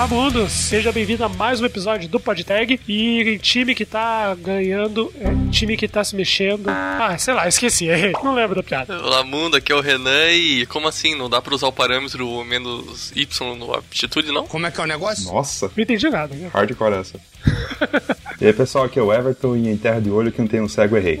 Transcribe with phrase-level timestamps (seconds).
[0.00, 0.48] Olá, mundo!
[0.48, 2.80] Seja bem-vindo a mais um episódio do PodTag.
[2.88, 6.70] E time que tá ganhando, é, time que tá se mexendo.
[6.70, 8.12] Ah, sei lá, esqueci, errei.
[8.12, 8.98] Não lembro da piada.
[8.98, 11.14] Olá, mundo, aqui é o Renan e como assim?
[11.14, 14.46] Não dá pra usar o parâmetro menos Y no aptitude, não?
[14.46, 15.30] Como é que é o negócio?
[15.30, 16.48] Nossa, Não entendi nada, né?
[16.50, 17.20] hardcore essa.
[18.40, 20.62] e aí, pessoal, aqui é o Everton e em Terra de Olho que não tem
[20.62, 21.20] um cego errei.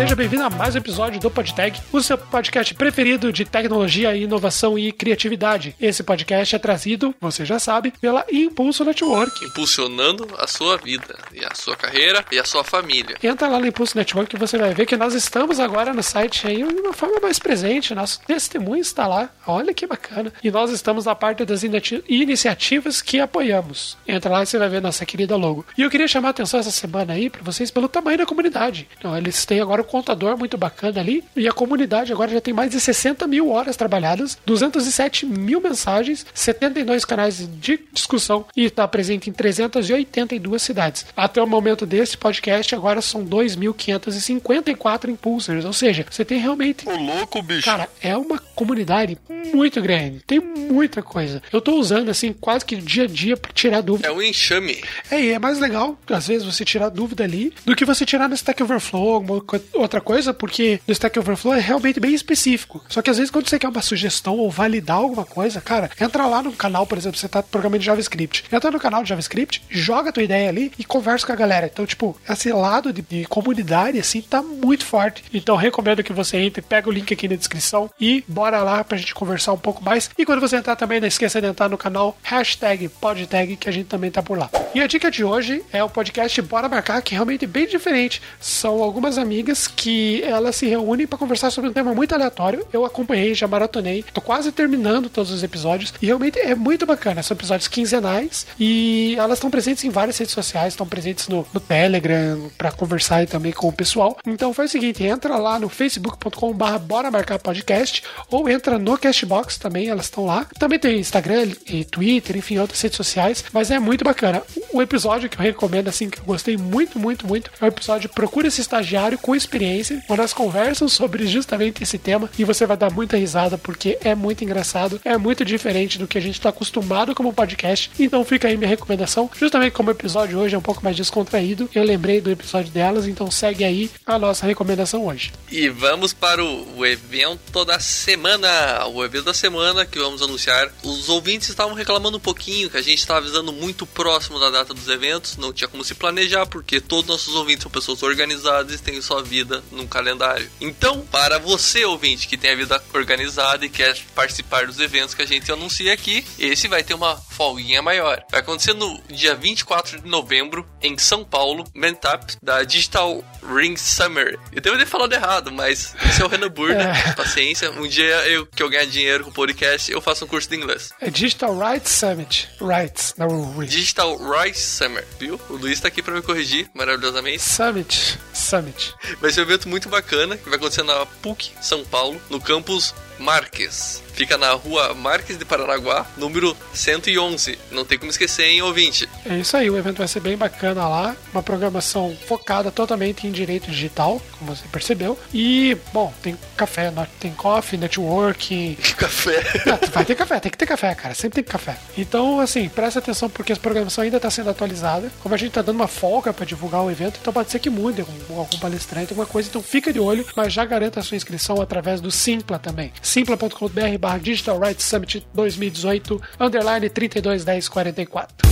[0.00, 4.78] seja bem-vindo a mais um episódio do PodTag, o seu podcast preferido de tecnologia, inovação
[4.78, 5.76] e criatividade.
[5.78, 9.44] Esse podcast é trazido, você já sabe, pela Impulso Network.
[9.44, 13.16] Impulsionando a sua vida, e a sua carreira e a sua família.
[13.22, 16.46] Entra lá no Impulso Network que você vai ver que nós estamos agora no site
[16.46, 17.94] aí de uma forma mais presente.
[17.94, 19.28] Nosso testemunho está lá.
[19.46, 20.32] Olha que bacana.
[20.42, 23.98] E nós estamos na parte das iniciativas que apoiamos.
[24.08, 25.66] Entra lá e você vai ver nossa querida logo.
[25.76, 28.88] E eu queria chamar a atenção essa semana aí para vocês pelo tamanho da comunidade.
[28.98, 31.22] Então, eles têm agora contador muito bacana ali.
[31.36, 36.24] E a comunidade agora já tem mais de 60 mil horas trabalhadas, 207 mil mensagens,
[36.32, 41.06] 72 canais de discussão e está presente em 382 cidades.
[41.16, 45.64] Até o momento desse podcast, agora são 2.554 impulsers.
[45.64, 47.64] Ou seja, você tem realmente Ô, louco, bicho!
[47.64, 49.18] Cara, é uma comunidade
[49.52, 50.20] muito grande.
[50.26, 51.42] Tem muita coisa.
[51.52, 54.08] Eu tô usando, assim, quase que dia a dia pra tirar dúvida.
[54.08, 54.82] É um enxame.
[55.10, 58.28] É, e é mais legal, às vezes, você tirar dúvida ali do que você tirar
[58.28, 62.84] no Stack Overflow, alguma co- outra coisa, porque no Stack Overflow é realmente bem específico.
[62.88, 66.26] Só que às vezes, quando você quer uma sugestão ou validar alguma coisa, cara, entra
[66.26, 68.44] lá no canal, por exemplo, você tá programando JavaScript.
[68.52, 71.70] Entra no canal de JavaScript, joga a tua ideia ali e conversa com a galera.
[71.72, 75.24] Então, tipo, esse lado de, de comunidade, assim, tá muito forte.
[75.32, 78.98] Então, recomendo que você entre, pega o link aqui na descrição e bora lá pra
[78.98, 80.10] gente conversar um pouco mais.
[80.16, 83.72] E quando você entrar também, não esqueça de entrar no canal hashtag podtag, que a
[83.72, 84.50] gente também tá por lá.
[84.74, 88.22] E a dica de hoje é o podcast Bora Marcar, que é realmente bem diferente.
[88.40, 92.66] São algumas amigas que elas se reúnem para conversar sobre um tema muito aleatório.
[92.72, 97.22] Eu acompanhei, já maratonei, tô quase terminando todos os episódios e realmente é muito bacana.
[97.22, 101.60] São episódios quinzenais e elas estão presentes em várias redes sociais, estão presentes no, no
[101.60, 104.16] Telegram para conversar também com o pessoal.
[104.26, 109.58] Então faz o seguinte, entra lá no facebook.com/barra Bora Marcar Podcast ou entra no Castbox
[109.58, 110.46] também, elas estão lá.
[110.58, 114.42] Também tem Instagram e Twitter, enfim, outras redes sociais, mas é muito bacana.
[114.72, 118.08] O episódio que eu recomendo, assim, que eu gostei muito, muito, muito, é o episódio
[118.08, 122.76] Procura esse estagiário com experiência, onde elas conversam sobre justamente esse tema e você vai
[122.76, 126.50] dar muita risada porque é muito engraçado, é muito diferente do que a gente está
[126.50, 127.90] acostumado como podcast.
[127.98, 129.28] Então fica aí minha recomendação.
[129.36, 133.08] Justamente como o episódio hoje é um pouco mais descontraído, eu lembrei do episódio delas,
[133.08, 135.32] então segue aí a nossa recomendação hoje.
[135.50, 138.86] E vamos para o, o evento da semana.
[138.86, 140.70] O evento da semana que vamos anunciar.
[140.84, 144.72] Os ouvintes estavam reclamando um pouquinho que a gente estava avisando muito próximo da data
[144.72, 145.36] dos eventos.
[145.36, 149.22] Não tinha como se planejar, porque todos nossos ouvintes são pessoas organizadas e têm sua
[149.22, 149.39] vida
[149.70, 150.50] num calendário.
[150.60, 155.22] Então, para você, ouvinte, que tem a vida organizada e quer participar dos eventos que
[155.22, 158.22] a gente anuncia aqui, esse vai ter uma folguinha maior.
[158.30, 164.38] Vai acontecer no dia 24 de novembro, em São Paulo, Mentap, da Digital Ring Summer.
[164.52, 166.92] Eu devo ter falado errado, mas esse é o Renan Burda.
[167.16, 167.70] Paciência.
[167.70, 170.56] Um dia eu, que eu ganhar dinheiro com o podcast, eu faço um curso de
[170.56, 170.90] inglês.
[171.00, 172.48] É Digital Rights Summit.
[172.60, 173.74] Rights, não Rights.
[173.74, 175.40] Digital Rice Summer, viu?
[175.48, 177.42] O Luiz tá aqui pra me corrigir maravilhosamente.
[177.42, 178.18] Summit.
[178.32, 178.94] Summit.
[179.30, 182.92] Vai ser um evento muito bacana que vai acontecer na PUC São Paulo, no campus
[183.20, 184.02] Marques.
[184.14, 187.58] Fica na rua Marques de Paranaguá, número 111.
[187.70, 189.08] Não tem como esquecer, hein, ouvinte?
[189.24, 191.16] É isso aí, o evento vai ser bem bacana lá.
[191.32, 195.18] Uma programação focada totalmente em direito digital, como você percebeu.
[195.32, 198.76] E, bom, tem café, no- tem coffee, networking.
[198.96, 199.40] Café.
[199.66, 201.14] Ah, Vai ter café, tem que ter café, cara.
[201.14, 201.76] Sempre tem café.
[201.96, 205.10] Então, assim, presta atenção porque a programação ainda está sendo atualizada.
[205.22, 207.70] Como a gente tá dando uma folga para divulgar o evento, então pode ser que
[207.70, 209.48] mude algum, algum palestrante, alguma coisa.
[209.48, 212.92] Então fica de olho, mas já garanta a sua inscrição através do Simpla também.
[213.10, 218.50] simpla.com.br barra Digital Rights Summit 2018, underline 321044.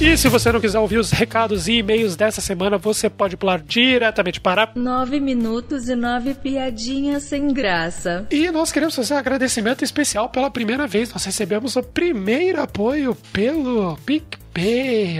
[0.00, 3.60] E se você não quiser ouvir os recados e e-mails dessa semana, você pode pular
[3.60, 8.24] diretamente para Nove minutos e nove piadinhas sem graça.
[8.30, 11.12] E nós queremos fazer um agradecimento especial pela primeira vez.
[11.12, 14.47] Nós recebemos o primeiro apoio pelo PicPay.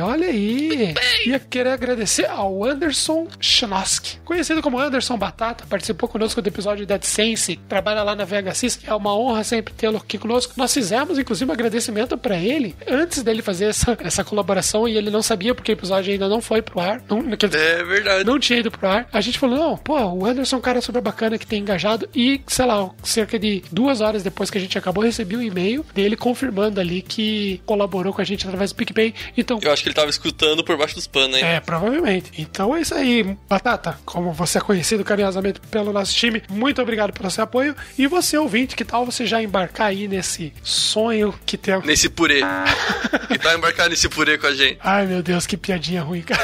[0.02, 0.94] Olha aí.
[1.26, 6.92] Ia querer agradecer ao Anderson Chnoski, conhecido como Anderson Batata, participou conosco do episódio de
[6.92, 8.80] AdSense, trabalha lá na VHSys.
[8.86, 10.54] É uma honra sempre tê-lo aqui conosco.
[10.56, 15.10] Nós fizemos, inclusive, um agradecimento para ele antes dele fazer essa, essa colaboração e ele
[15.10, 17.02] não sabia porque o episódio ainda não foi pro ar.
[17.08, 18.25] Não, dizer, É verdade.
[18.25, 19.08] não tinha ido pro ar.
[19.12, 22.08] A gente falou, não, pô, o Anderson é um cara super bacana que tem engajado.
[22.14, 25.84] E, sei lá, cerca de duas horas depois que a gente acabou, recebi um e-mail
[25.94, 29.14] dele confirmando ali que colaborou com a gente através do PicPay.
[29.37, 31.44] Então, Eu acho que ele tava escutando por baixo dos panos, hein?
[31.44, 32.31] é, provavelmente.
[32.38, 33.99] Então é isso aí, Batata.
[34.05, 37.75] Como você é conhecido carinhosamente pelo nosso time, muito obrigado pelo seu apoio.
[37.97, 41.79] E você, ouvinte, que tal você já embarcar aí nesse sonho que tem.
[41.82, 42.41] Nesse purê.
[43.29, 44.79] que tá embarcado nesse purê com a gente.
[44.82, 46.43] Ai, meu Deus, que piadinha ruim, cara.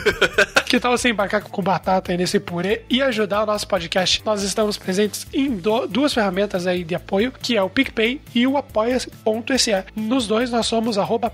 [0.66, 4.22] que tal você embarcar com batata aí nesse purê e ajudar o nosso podcast?
[4.24, 8.46] Nós estamos presentes em do- duas ferramentas aí de apoio, que é o PicPay e
[8.46, 9.84] o apoia.se.
[9.94, 11.30] Nos dois nós somos arroba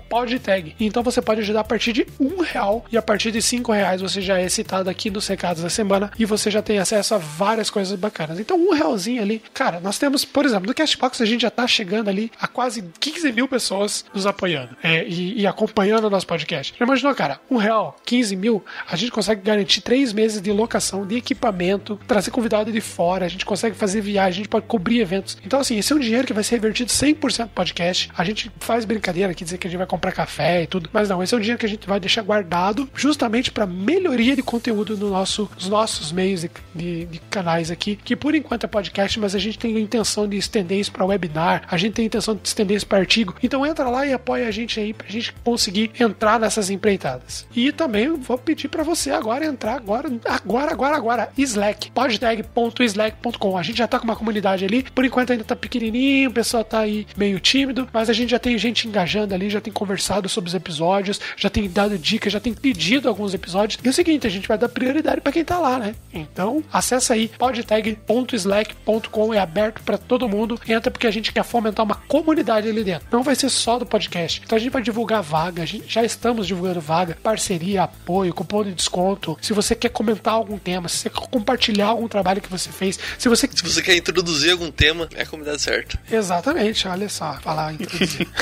[0.79, 4.01] Então você pode ajudar a partir de um real e a partir de cinco reais
[4.01, 7.17] você já é citado aqui nos recados da semana e você já tem acesso a
[7.17, 8.39] várias coisas bacanas.
[8.39, 11.67] Então um realzinho ali, cara, nós temos, por exemplo, no Castbox a gente já tá
[11.67, 16.27] chegando ali a quase 15 mil pessoas nos apoiando é, e, e acompanhando o nosso
[16.27, 16.73] podcast.
[16.77, 17.39] Já imaginou, cara?
[17.49, 22.31] Um real, 15 mil, a gente consegue garantir três meses de locação de equipamento, trazer
[22.31, 25.37] convidado de fora, a gente consegue fazer viagem, a gente pode cobrir eventos.
[25.45, 28.09] Então, assim, esse é um dinheiro que vai ser revertido 100% no podcast.
[28.17, 31.09] A gente faz brincadeira aqui, dizer que a gente vai comprar café e tudo, mas
[31.09, 34.41] não, esse é um dinheiro que a gente vai deixar guardado justamente para melhoria de
[34.43, 38.67] conteúdo no nosso, nos nossos meios de, de- de canais aqui, que por enquanto é
[38.67, 42.03] podcast, mas a gente tem a intenção de estender isso para webinar, a gente tem
[42.03, 43.35] a intenção de estender isso para artigo.
[43.41, 47.45] Então entra lá e apoia a gente aí pra gente conseguir entrar nessas empreitadas.
[47.55, 53.57] E também vou pedir para você agora entrar agora, agora, agora, agora, Slack, podtag.slack.com.
[53.57, 56.63] A gente já tá com uma comunidade ali, por enquanto ainda tá pequenininho, o pessoal
[56.63, 60.27] tá aí meio tímido, mas a gente já tem gente engajando ali, já tem conversado
[60.29, 63.79] sobre os episódios, já tem dado dicas, já tem pedido alguns episódios.
[63.83, 65.95] E é o seguinte, a gente vai dar prioridade para quem tá lá, né?
[66.13, 70.59] Então, acessa aí podtag.slack.com, é aberto para todo mundo.
[70.67, 73.07] Entra porque a gente quer fomentar uma comunidade ali dentro.
[73.11, 74.41] Não vai ser só do podcast.
[74.43, 78.63] Então a gente vai divulgar vaga, a gente já estamos divulgando vaga, parceria, apoio, cupom
[78.63, 79.37] de desconto.
[79.41, 82.99] Se você quer comentar algum tema, se você quer compartilhar algum trabalho que você fez,
[83.17, 85.99] se você Se você quer introduzir algum tema, é a comunidade certa.
[86.11, 88.27] Exatamente, olha só, falar introduzir.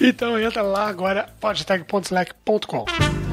[0.00, 3.29] então entra lá agora, podtag.slack.com.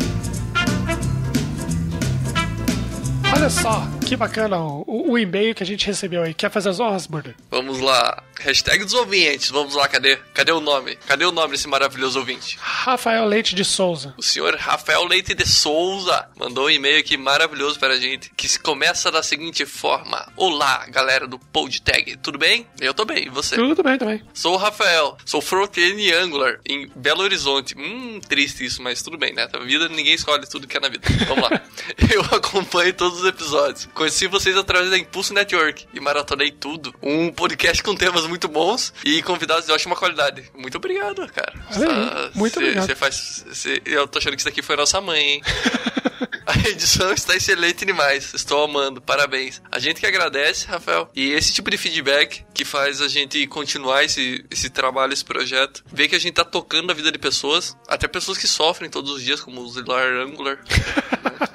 [3.36, 6.34] Olha só, que bacana o, o- e-mail que a gente recebeu aí.
[6.34, 7.36] Quer fazer as honras, Burger?
[7.52, 8.24] Vamos lá.
[8.40, 9.50] Hashtag dos ouvintes.
[9.50, 10.16] Vamos lá, cadê?
[10.34, 10.96] Cadê o nome?
[11.08, 12.58] Cadê o nome desse maravilhoso ouvinte?
[12.62, 14.14] Rafael Leite de Souza.
[14.18, 18.48] O senhor Rafael Leite de Souza mandou um e-mail aqui maravilhoso para a gente, que
[18.48, 22.66] se começa da seguinte forma: Olá, galera do PodTag, tudo bem?
[22.80, 23.56] Eu tô bem, e você?
[23.56, 24.22] Tudo bem também.
[24.34, 27.76] Sou o Rafael, sou front-end Angular em Belo Horizonte.
[27.78, 29.48] Hum, triste isso, mas tudo bem, né?
[29.52, 31.08] Na vida ninguém escolhe tudo que é na vida.
[31.28, 31.62] Vamos lá.
[32.14, 33.88] Eu acompanho todos os episódios.
[33.94, 36.94] Conheci vocês através da Impulso Network e maratonei tudo.
[37.02, 40.44] Um podcast com temas muito bons e convidados de ótima qualidade.
[40.56, 41.54] Muito obrigado, cara.
[41.70, 42.86] Aí, Essa- muito cê- obrigado.
[42.86, 45.42] cê faz, cê- eu tô achando que isso daqui foi nossa mãe, hein?
[46.46, 48.34] A edição está excelente demais.
[48.34, 49.02] Estou amando.
[49.02, 49.62] Parabéns.
[49.72, 51.10] A gente que agradece, Rafael.
[51.16, 55.84] E esse tipo de feedback que faz a gente continuar esse, esse trabalho, esse projeto.
[55.92, 57.76] Ver que a gente tá tocando a vida de pessoas.
[57.88, 60.60] Até pessoas que sofrem todos os dias, como usar Angular.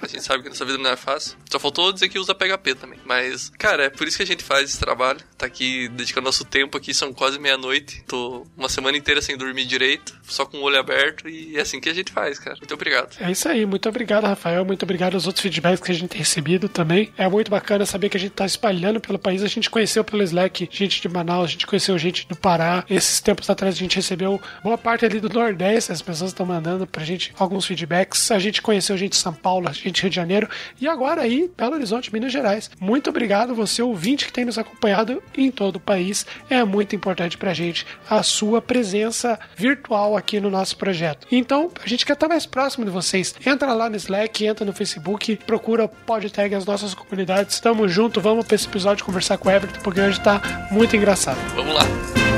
[0.03, 1.37] a gente sabe que nessa vida não é fácil.
[1.51, 2.99] Só faltou dizer que usa PHP também.
[3.05, 5.21] Mas, cara, é por isso que a gente faz esse trabalho.
[5.37, 6.93] Tá aqui dedicando nosso tempo aqui.
[6.93, 8.05] São quase meia-noite.
[8.07, 10.21] Tô uma semana inteira sem dormir direito.
[10.23, 11.29] Só com o olho aberto.
[11.29, 12.57] E é assim que a gente faz, cara.
[12.59, 13.17] Muito obrigado.
[13.21, 14.42] É isso aí, muito obrigado, Rafael.
[14.67, 17.13] Muito obrigado aos outros feedbacks que a gente tem recebido também.
[17.17, 19.43] É muito bacana saber que a gente tá espalhando pelo país.
[19.43, 22.85] A gente conheceu pelo Slack gente de Manaus, a gente conheceu gente do Pará.
[22.89, 26.87] Esses tempos atrás a gente recebeu boa parte ali do Nordeste, as pessoas estão mandando
[26.87, 28.31] pra gente alguns feedbacks.
[28.31, 30.49] A gente conheceu gente de São Paulo, gente de Rio de Janeiro
[30.81, 32.71] e agora aí Belo Horizonte, Minas Gerais.
[32.81, 36.27] Muito obrigado, você ouvinte que tem nos acompanhado em todo o país.
[36.49, 41.27] É muito importante pra gente a sua presença virtual aqui no nosso projeto.
[41.31, 43.35] Então, a gente quer estar mais próximo de vocês.
[43.45, 47.61] Entra lá no Slack, entra no Facebook, procura o podtag as nossas comunidades.
[47.61, 51.39] Tamo junto, vamos pra esse episódio conversar com o Everton, porque hoje tá muito engraçado.
[51.55, 52.32] Vamos lá.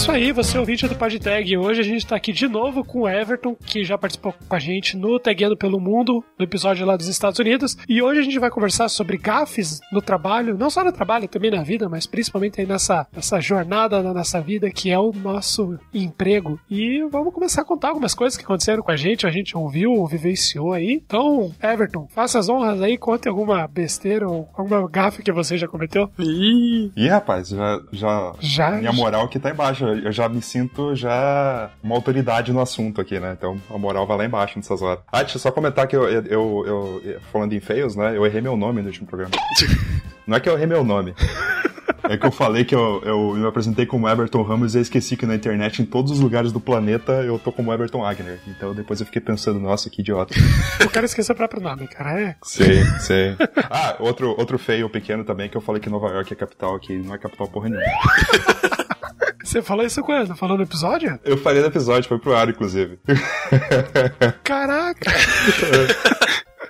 [0.00, 1.58] Isso aí, você é ouvinte do PodTag.
[1.58, 4.58] Hoje a gente tá aqui de novo com o Everton, que já participou com a
[4.58, 7.76] gente no Tagueando pelo Mundo, no episódio lá dos Estados Unidos.
[7.86, 11.50] E hoje a gente vai conversar sobre gafes no trabalho, não só no trabalho, também
[11.50, 15.78] na vida, mas principalmente aí nessa, nessa jornada da nossa vida, que é o nosso
[15.92, 16.58] emprego.
[16.70, 20.06] E vamos começar a contar algumas coisas que aconteceram com a gente, a gente ouviu,
[20.06, 21.02] vivenciou aí.
[21.04, 25.68] Então, Everton, faça as honras aí, conte alguma besteira ou alguma gafe que você já
[25.68, 26.10] cometeu.
[26.18, 28.70] Ih, rapaz, já, já, Já?
[28.70, 29.89] minha moral aqui tá embaixo.
[29.98, 33.34] Eu já me sinto já uma autoridade no assunto aqui, né?
[33.36, 35.00] Então a moral vai lá embaixo nessas horas.
[35.10, 38.16] Ah, deixa eu só comentar que eu, eu, eu- eu- falando em feios, né?
[38.16, 39.32] Eu errei meu nome no último programa.
[40.26, 41.14] Não é que eu errei meu nome.
[42.04, 45.16] É que eu falei que eu, eu me apresentei como Everton Ramos e eu esqueci
[45.16, 48.38] que na internet, em todos os lugares do planeta, eu tô como Everton Agner.
[48.48, 50.34] Então depois eu fiquei pensando, nossa, que idiota.
[50.84, 52.18] O cara esqueceu o próprio nome, cara.
[52.20, 52.36] É.
[52.42, 53.36] Sim, sim.
[53.70, 56.96] Ah, outro, outro feio pequeno também, que eu falei que Nova York é capital aqui,
[56.96, 57.86] não é capital porra nenhuma.
[59.50, 60.36] Você falou isso quando?
[60.36, 61.18] Falou no episódio?
[61.24, 63.00] Eu falei no episódio, foi pro ar, inclusive.
[64.44, 65.10] Caraca!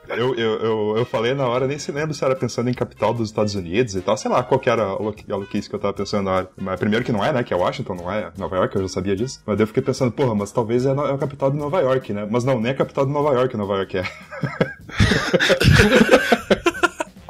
[0.09, 3.13] Eu, eu, eu, eu, falei na hora, nem se lembra se era pensando em capital
[3.13, 5.93] dos Estados Unidos e tal, sei lá qual que era a louquice que eu tava
[5.93, 6.51] pensando na hora.
[6.57, 8.89] Mas primeiro que não é, né, que é Washington, não é Nova York, eu já
[8.89, 9.43] sabia disso.
[9.45, 12.15] Mas daí eu fiquei pensando, porra, mas talvez é, é a capital de Nova York,
[12.15, 12.27] né?
[12.31, 14.05] Mas não, nem a capital de Nova York, Nova York é.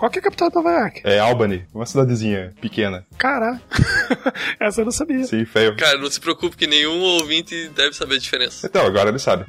[0.01, 1.03] Qual que é a capital de Nova York?
[1.05, 3.05] É Albany, uma cidadezinha pequena.
[3.19, 3.61] Caraca,
[4.59, 5.25] essa eu não sabia.
[5.25, 5.77] Sim, feio.
[5.77, 8.67] Cara, não se preocupe que nenhum ouvinte deve saber a diferença.
[8.67, 9.45] Então, agora ele sabe.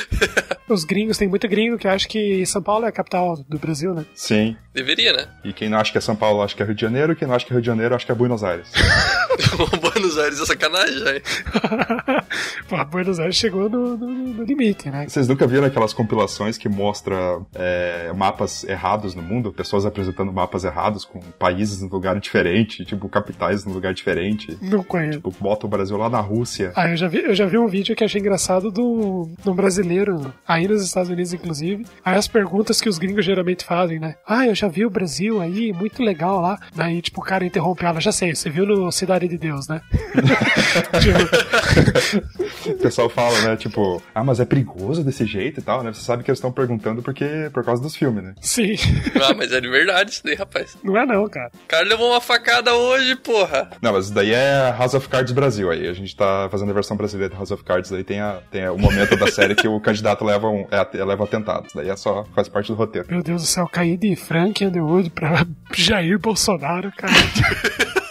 [0.66, 3.92] Os gringos, tem muito gringo que acha que São Paulo é a capital do Brasil,
[3.92, 4.06] né?
[4.14, 4.56] Sim.
[4.72, 5.28] Deveria, né?
[5.44, 7.16] E quem não acha que é São Paulo, acha que é Rio de Janeiro, e
[7.16, 8.68] quem não acha que é Rio de Janeiro, acha que é Buenos Aires.
[9.80, 12.24] Buenos Aires é sacanagem, já.
[12.68, 15.06] Pô, Buenos Aires chegou no, no, no, limite, né?
[15.08, 17.16] Vocês nunca viram aquelas compilações que mostra
[17.54, 19.52] é, mapas errados no mundo?
[19.66, 24.56] Pessoas apresentando mapas errados com países em lugar diferente, tipo, capitais em lugar diferente.
[24.62, 25.18] Não conheço.
[25.18, 26.72] Tipo, bota o Brasil lá na Rússia.
[26.76, 30.32] Ah, eu já vi, eu já vi um vídeo que achei engraçado do, do brasileiro,
[30.46, 31.84] aí nos Estados Unidos, inclusive.
[32.04, 34.14] Aí as perguntas que os gringos geralmente fazem, né?
[34.24, 36.60] Ah, eu já vi o Brasil aí, muito legal lá.
[36.72, 39.82] Daí, tipo, o cara interrompeu ela, já sei, você viu no Cidade de Deus, né?
[41.02, 42.70] tipo...
[42.70, 45.92] o pessoal fala, né, tipo, ah, mas é perigoso desse jeito e tal, né?
[45.92, 48.34] Você sabe que eles estão perguntando porque por causa dos filmes, né?
[48.40, 48.76] Sim.
[49.20, 50.76] Ah, mas é de verdade isso daí, rapaz.
[50.82, 51.50] Não é não, cara.
[51.54, 53.70] O cara levou uma facada hoje, porra.
[53.80, 55.88] Não, mas isso daí é House of Cards Brasil aí.
[55.88, 58.68] A gente tá fazendo a versão brasileira de House of Cards, daí tem, a, tem
[58.68, 61.66] o momento da série que o candidato leva um é, leva atentado.
[61.66, 63.08] Isso daí é só, faz parte do roteiro.
[63.10, 67.12] Meu Deus do céu, caí de Frank Underwood pra Jair Bolsonaro, cara.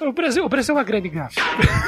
[0.00, 1.40] O Brasil, o Brasil é uma grande gafe.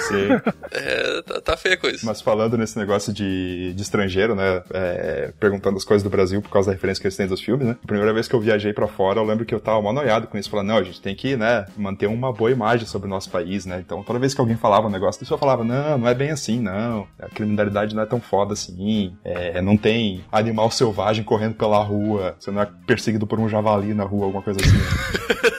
[0.09, 0.27] Sim.
[0.73, 2.01] É, tá, tá feia a coisa.
[2.05, 4.63] Mas falando nesse negócio de, de estrangeiro, né?
[4.75, 7.67] É, perguntando as coisas do Brasil por causa da referência que eles têm dos filmes,
[7.67, 7.77] né?
[7.83, 10.27] A primeira vez que eu viajei para fora, eu lembro que eu tava mal noiado
[10.27, 13.11] com isso, falando, não, a gente tem que, né, manter uma boa imagem sobre o
[13.11, 13.83] nosso país, né?
[13.85, 16.31] Então toda vez que alguém falava um negócio disso, eu falava, não, não é bem
[16.31, 17.07] assim, não.
[17.19, 19.17] A criminalidade não é tão foda assim.
[19.25, 22.37] É, não tem animal selvagem correndo pela rua.
[22.39, 25.47] Você não é perseguido por um javali na rua, alguma coisa assim.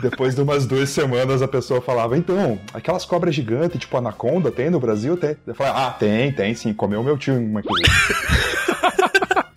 [0.00, 4.70] Depois de umas duas semanas, a pessoa falava: Então, aquelas cobras gigantes, tipo anaconda, tem
[4.70, 5.16] no Brasil?
[5.16, 5.36] Tem.
[5.46, 6.72] Eu falei: Ah, tem, tem sim.
[6.72, 7.68] Comeu meu tio uma aqui.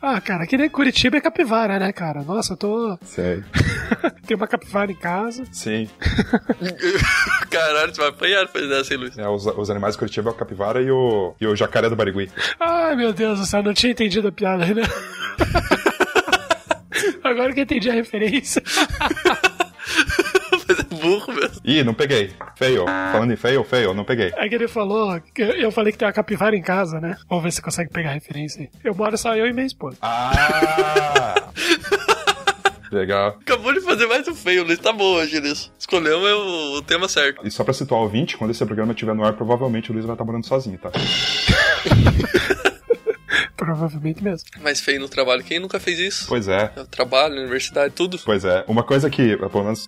[0.05, 2.23] Ah, cara, aqui nem Curitiba é capivara, né, cara?
[2.23, 2.99] Nossa, eu tô.
[3.03, 3.41] Sei.
[4.27, 5.45] Tem uma capivara em casa.
[5.49, 5.89] Sim.
[7.49, 9.17] Caralho, você vai apanhar depois dessa, hein, Luiz?
[9.17, 11.95] É, os, os animais de Curitiba é o capivara e o, e o jacaré do
[11.95, 12.29] Barigui.
[12.59, 14.81] Ai, meu Deus do céu, não tinha entendido a piada ainda.
[17.23, 18.61] Agora que eu entendi a referência.
[21.03, 21.61] Burro mesmo.
[21.65, 22.31] Ih, não peguei.
[22.55, 22.85] Feio.
[22.85, 24.31] Falando em feio, feio, não peguei.
[24.37, 27.17] É que ele falou, que eu falei que tem uma capivara em casa, né?
[27.29, 28.69] Vamos ver se você consegue pegar a referência aí.
[28.83, 29.97] Eu moro só eu e minha esposa.
[30.01, 31.35] Ah!
[32.89, 33.39] Legal.
[33.41, 34.77] Acabou de fazer mais um feio, Luiz.
[34.79, 35.41] Tá bom hoje.
[35.77, 37.45] Escolhemos o, o tema certo.
[37.45, 40.05] E só pra situar o ouvinte, quando esse programa estiver no ar, provavelmente o Luiz
[40.05, 40.91] vai estar morando sozinho, tá?
[43.63, 44.49] Provavelmente mesmo.
[44.61, 46.25] Mas feio no trabalho, quem nunca fez isso?
[46.27, 46.69] Pois é.
[46.75, 48.19] É o trabalho, universidade, tudo.
[48.25, 48.65] Pois é.
[48.67, 49.87] Uma coisa que, pelo menos,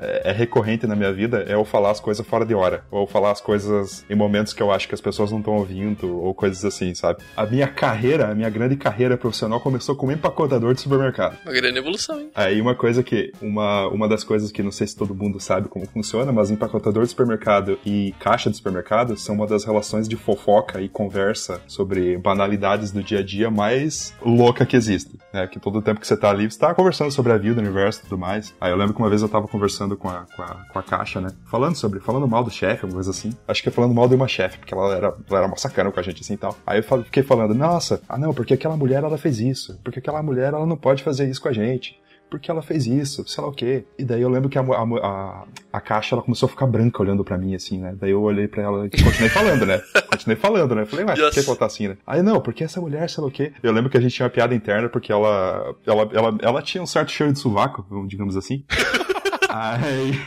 [0.00, 2.84] é, é recorrente na minha vida é eu falar as coisas fora de hora.
[2.88, 6.20] Ou falar as coisas em momentos que eu acho que as pessoas não estão ouvindo,
[6.20, 7.20] ou coisas assim, sabe?
[7.36, 11.36] A minha carreira, a minha grande carreira profissional começou como empacotador de supermercado.
[11.44, 12.30] Uma grande evolução, hein?
[12.32, 15.68] Aí uma coisa que, uma, uma das coisas que não sei se todo mundo sabe
[15.68, 20.14] como funciona, mas empacotador de supermercado e caixa de supermercado são uma das relações de
[20.14, 25.46] fofoca e conversa sobre banalidades do dia a dia mais louca que existe, né?
[25.46, 28.00] Que todo tempo que você tá ali, você tá conversando sobre a vida, o universo
[28.00, 28.54] e tudo mais.
[28.60, 30.82] Aí eu lembro que uma vez eu tava conversando com a, com a, com a
[30.82, 31.30] caixa, né?
[31.46, 33.32] Falando sobre, falando mal do chefe, alguma coisa assim.
[33.46, 35.90] Acho que é falando mal de uma chefe, porque ela era, ela era uma sacana
[35.90, 36.56] com a gente assim e tal.
[36.66, 40.22] Aí eu fiquei falando, nossa, ah não, porque aquela mulher ela fez isso, porque aquela
[40.22, 41.98] mulher ela não pode fazer isso com a gente
[42.30, 43.84] porque ela fez isso, sei lá o quê.
[43.98, 47.24] E daí eu lembro que a, a, a, caixa ela começou a ficar branca olhando
[47.24, 47.94] para mim, assim, né?
[47.98, 49.82] Daí eu olhei para ela e continuei falando, né?
[50.10, 50.84] Continuei falando, né?
[50.84, 51.34] Falei, mas yes.
[51.34, 51.96] por que, ela tá assim, né?
[52.06, 53.52] Aí não, porque essa mulher, sei lá o quê.
[53.62, 56.82] Eu lembro que a gente tinha uma piada interna porque ela, ela, ela, ela tinha
[56.82, 58.64] um certo cheiro de sovaco, digamos assim.
[59.48, 60.20] Aí.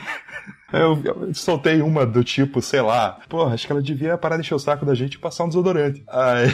[0.72, 4.42] Eu, eu, soltei uma do tipo, sei lá, porra, acho que ela devia parar de
[4.42, 6.04] encher o saco da gente e passar um desodorante.
[6.08, 6.50] Aí.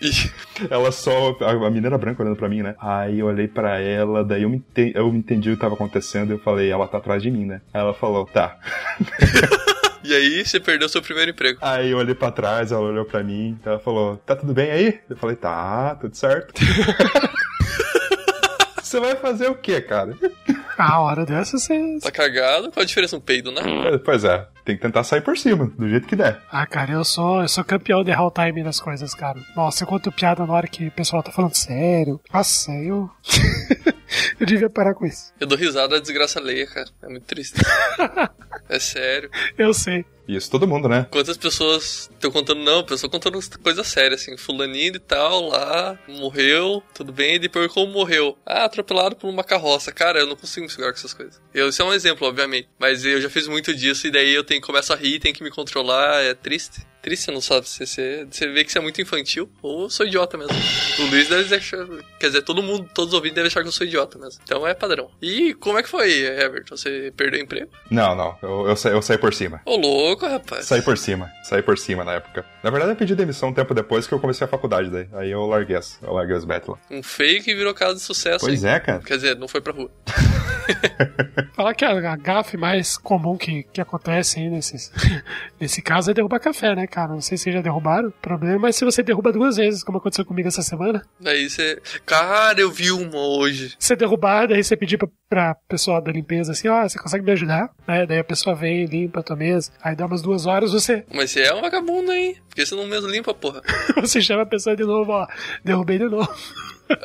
[0.70, 1.34] ela só.
[1.40, 2.74] A, a menina branca olhando pra mim, né?
[2.78, 5.74] Aí eu olhei pra ela, daí eu me, entendi, eu me entendi o que tava
[5.74, 7.62] acontecendo e eu falei, ela tá atrás de mim, né?
[7.72, 8.58] Aí ela falou, tá.
[10.04, 11.58] E aí você perdeu seu primeiro emprego.
[11.62, 15.00] Aí eu olhei pra trás, ela olhou pra mim, ela falou, tá tudo bem aí?
[15.08, 16.52] Eu falei, tá, tudo certo.
[18.82, 20.14] você vai fazer o quê, cara?
[20.76, 21.98] A hora dessa você.
[22.02, 22.70] Tá cagado?
[22.70, 23.62] Qual a diferença um peido, né?
[23.94, 26.40] É, pois é, tem que tentar sair por cima, do jeito que der.
[26.50, 29.38] Ah, cara, eu sou, eu sou campeão de errar o time das coisas, cara.
[29.56, 32.20] Nossa, eu conto piada na hora que o pessoal tá falando sério.
[32.32, 33.10] Nossa, eu.
[34.40, 35.32] eu devia parar com isso.
[35.38, 36.88] Eu dou risada da desgraça alheia, cara.
[37.02, 37.60] É muito triste.
[38.68, 39.30] é sério.
[39.56, 40.04] Eu sei.
[40.26, 41.06] Isso todo mundo, né?
[41.10, 45.98] Quantas pessoas estão contando, não, a pessoa contando coisa séria, assim, fulaninho e tal, lá,
[46.08, 48.36] morreu, tudo bem, e depois como morreu?
[48.44, 49.92] Ah, atropelado por uma carroça.
[49.92, 51.40] Cara, eu não consigo me segurar com essas coisas.
[51.52, 54.44] Eu, isso é um exemplo, obviamente, mas eu já fiz muito disso e daí eu
[54.44, 56.86] tenho, começo a rir, tenho que me controlar, é triste.
[57.04, 60.06] Triste, não sabe se você, você vê que você é muito infantil ou eu sou
[60.06, 60.56] idiota mesmo.
[60.98, 61.86] O Luiz deve achar,
[62.18, 64.40] quer dizer, todo mundo, todos os ouvintes devem achar que eu sou idiota mesmo.
[64.42, 65.10] Então é padrão.
[65.20, 66.64] E como é que foi, Herbert?
[66.70, 67.70] Você perdeu o emprego?
[67.90, 69.60] Não, não, eu, eu, saí, eu saí por cima.
[69.66, 70.66] Ô, louco, rapaz.
[70.66, 72.44] Saí por cima, saí por cima na época.
[72.62, 75.08] Na verdade, eu pedi demissão um tempo depois que eu comecei a faculdade daí.
[75.12, 76.78] Aí eu larguei as, eu larguei as bet lá.
[76.90, 78.44] Um fake virou caso de sucesso.
[78.44, 78.70] Pois hein?
[78.70, 79.00] é, cara.
[79.00, 79.90] Quer dizer, não foi pra rua.
[81.54, 84.90] Falar que a gafe mais comum que, que acontece aí nesse,
[85.60, 87.12] nesse caso é derrubar café, né, cara?
[87.12, 88.08] Não sei se já derrubaram.
[88.08, 91.02] O problema é se você derruba duas vezes, como aconteceu comigo essa semana.
[91.20, 91.80] Daí você.
[92.04, 93.74] Cara, eu vi uma hoje.
[93.78, 97.32] Você derrubar, daí você pedir pra, pra pessoa da limpeza assim, ó, você consegue me
[97.32, 97.70] ajudar?
[97.86, 98.06] Né?
[98.06, 99.70] Daí a pessoa vem, limpa a tua mesa.
[99.82, 102.36] Aí dá umas duas horas, você, Mas você é um vagabundo, hein?
[102.48, 103.62] Porque você não mesmo limpa, porra.
[103.96, 105.26] você chama a pessoa de novo, ó,
[105.64, 106.28] derrubei de novo.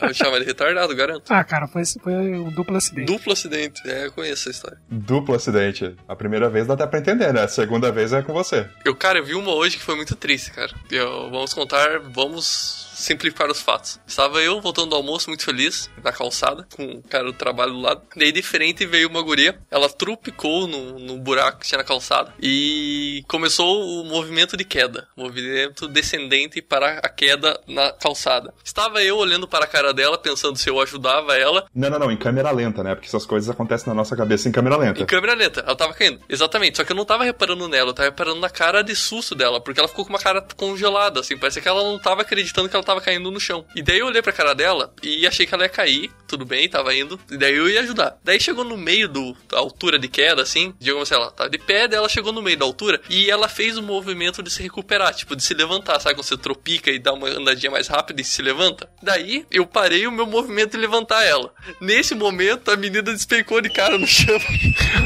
[0.02, 1.32] Eu chamo ele retardado, garanto.
[1.32, 3.06] Ah, cara, foi, foi um duplo acidente.
[3.06, 3.82] Duplo acidente.
[3.90, 4.78] É, eu conheço essa história.
[4.90, 5.96] Duplo acidente.
[6.06, 7.44] A primeira vez dá até pra entender, né?
[7.44, 8.68] A segunda vez é com você.
[8.84, 10.72] Eu, cara, eu vi uma hoje que foi muito triste, cara.
[10.92, 14.00] Eu, vamos contar, vamos simplificar os fatos.
[14.06, 17.82] Estava eu voltando do almoço muito feliz, na calçada, com o cara do trabalho do
[17.82, 18.02] lado.
[18.16, 22.34] Daí de frente veio uma guria, ela trupicou no, no buraco que tinha na calçada
[22.40, 28.54] e começou o movimento de queda, movimento descendente para a queda na calçada.
[28.64, 32.12] Estava eu olhando para a cara dela, pensando se eu ajudava ela, Não, não, não,
[32.12, 32.96] em câmera lenta, né?
[32.96, 35.02] Porque essas coisas acontecem na nossa cabeça em câmera lenta.
[35.02, 36.20] Em câmera lenta, ela tava caindo.
[36.28, 39.36] Exatamente, só que eu não tava reparando nela, eu tava reparando na cara de susto
[39.36, 42.68] dela, porque ela ficou com uma cara congelada, assim, parecia que ela não tava acreditando
[42.68, 43.66] que ela tava caindo no chão.
[43.76, 46.68] E daí eu olhei pra cara dela e achei que ela ia cair, tudo bem,
[46.68, 48.18] tava indo, e daí eu ia ajudar.
[48.24, 51.58] Daí chegou no meio do, da altura de queda, assim, digamos assim, ela tava de
[51.58, 54.64] pé, daí ela chegou no meio da altura e ela fez o movimento de se
[54.64, 56.16] recuperar, tipo, de se levantar, sabe?
[56.16, 58.90] Quando você tropica e dá uma andadinha mais rápida e se levanta.
[59.02, 61.54] Daí eu parei o meu movimento de levantar ela.
[61.80, 64.40] Nesse momento, a menina despencou de cara no chão.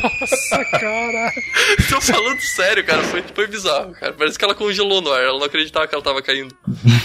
[0.02, 1.32] Nossa, cara.
[1.90, 3.04] Tô falando sério, cara.
[3.04, 4.14] Foi, foi bizarro, cara.
[4.14, 5.22] Parece que ela congelou no ar.
[5.22, 6.56] Ela não acreditava que ela tava caindo.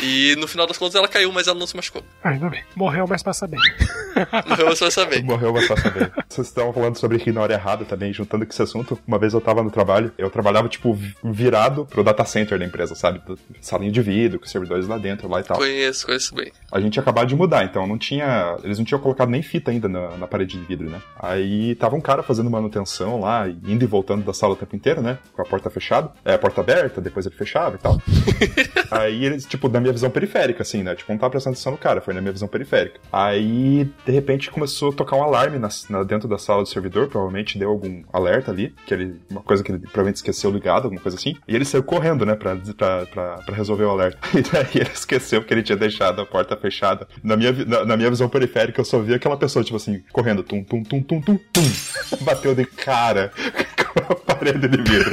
[0.02, 2.02] E no final das contas ela caiu, mas ela não se machucou.
[2.22, 2.62] Ainda bem.
[2.76, 3.60] Morreu, mas passa bem.
[4.48, 5.22] Morreu, você vai saber.
[5.22, 6.08] Morreu, mas passa bem.
[6.28, 8.98] Vocês estavam falando sobre rir na hora errada também, juntando com esse assunto.
[9.06, 12.64] Uma vez eu tava no trabalho, eu trabalhava, tipo, vi- virado pro data center da
[12.64, 13.20] empresa, sabe?
[13.60, 15.56] Salinha de vidro, com os servidores lá dentro, lá e tal.
[15.56, 16.52] Conheço, conheço bem.
[16.70, 18.56] A gente tinha acabado de mudar, então não tinha.
[18.62, 21.00] Eles não tinham colocado nem fita ainda na, na parede de vidro, né?
[21.18, 25.00] Aí tava um cara fazendo manutenção lá, indo e voltando da sala o tempo inteiro,
[25.00, 25.18] né?
[25.32, 26.10] Com a porta fechada.
[26.24, 27.98] É, a porta aberta, depois ele fechava e tal.
[28.90, 30.94] Aí eles, tipo, na minha visão periférica, assim, né?
[30.94, 33.00] Tipo, não tava prestando atenção no cara, foi na minha visão periférica.
[33.12, 37.08] Aí, de repente, começou a tocar um alarme na, na- dentro da sala do servidor,
[37.08, 41.00] provavelmente deu algum alerta ali, que ele, uma coisa que ele provavelmente esqueceu ligado, alguma
[41.00, 41.34] coisa assim.
[41.46, 44.18] E ele saiu correndo, né, pra, pra, pra, pra resolver o alerta.
[44.38, 47.08] E daí ele esqueceu que ele tinha deixado a porta fechada.
[47.22, 50.42] Na minha, na, na minha visão periférica, eu só vi aquela pessoa, tipo assim, correndo,
[50.42, 51.62] tum, tum, tum, tum, tum, tum.
[52.22, 53.32] Bateu de cara
[53.92, 55.10] com a parede de vidro.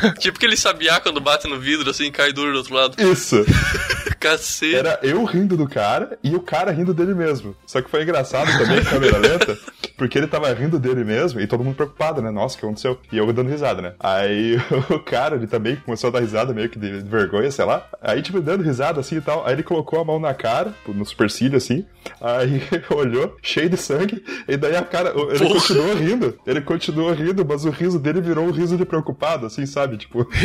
[0.18, 2.96] Tipo aquele sabiá quando bate no vidro assim cai duro do outro lado.
[3.00, 3.44] Isso.
[4.18, 4.74] Cacete.
[4.74, 7.56] Era eu rindo do cara e o cara rindo dele mesmo.
[7.66, 9.58] Só que foi engraçado também, câmera lenta,
[9.96, 12.30] porque ele tava rindo dele mesmo e todo mundo preocupado, né?
[12.30, 12.98] Nossa, o que aconteceu?
[13.10, 13.94] E eu dando risada, né?
[13.98, 14.56] Aí
[14.90, 17.86] o cara, ele também começou a dar risada meio que de vergonha, sei lá.
[18.00, 19.46] Aí, tipo, dando risada assim e tal.
[19.46, 21.84] Aí ele colocou a mão na cara, no supercílio assim.
[22.20, 24.24] Aí olhou, cheio de sangue.
[24.46, 25.54] E daí a cara, ele Porra.
[25.54, 26.38] continuou rindo.
[26.46, 29.96] Ele continuou rindo, mas o riso dele virou um riso de preocupado, assim, sabe?
[29.96, 30.26] Tipo.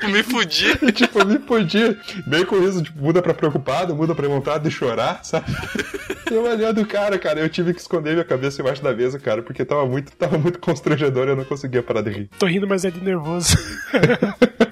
[0.08, 0.66] Me fudi.
[0.82, 1.96] E, tipo, me podia.
[2.26, 5.46] Meio com isso, tipo, muda pra preocupado, muda pra vontade de chorar, sabe?
[6.30, 9.42] Eu olhando o cara, cara, eu tive que esconder minha cabeça embaixo da mesa, cara,
[9.42, 12.30] porque tava muito, tava muito constrangedor e eu não conseguia parar de rir.
[12.38, 13.56] Tô rindo, mas é de nervoso.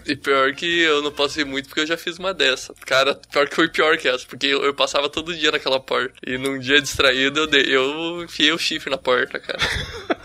[0.07, 2.73] E pior que eu não posso rir muito porque eu já fiz uma dessa.
[2.87, 6.15] Cara, pior que foi pior que essa, porque eu, eu passava todo dia naquela porta.
[6.27, 9.59] E num dia distraído eu, dei, eu enfiei o chifre na porta, cara.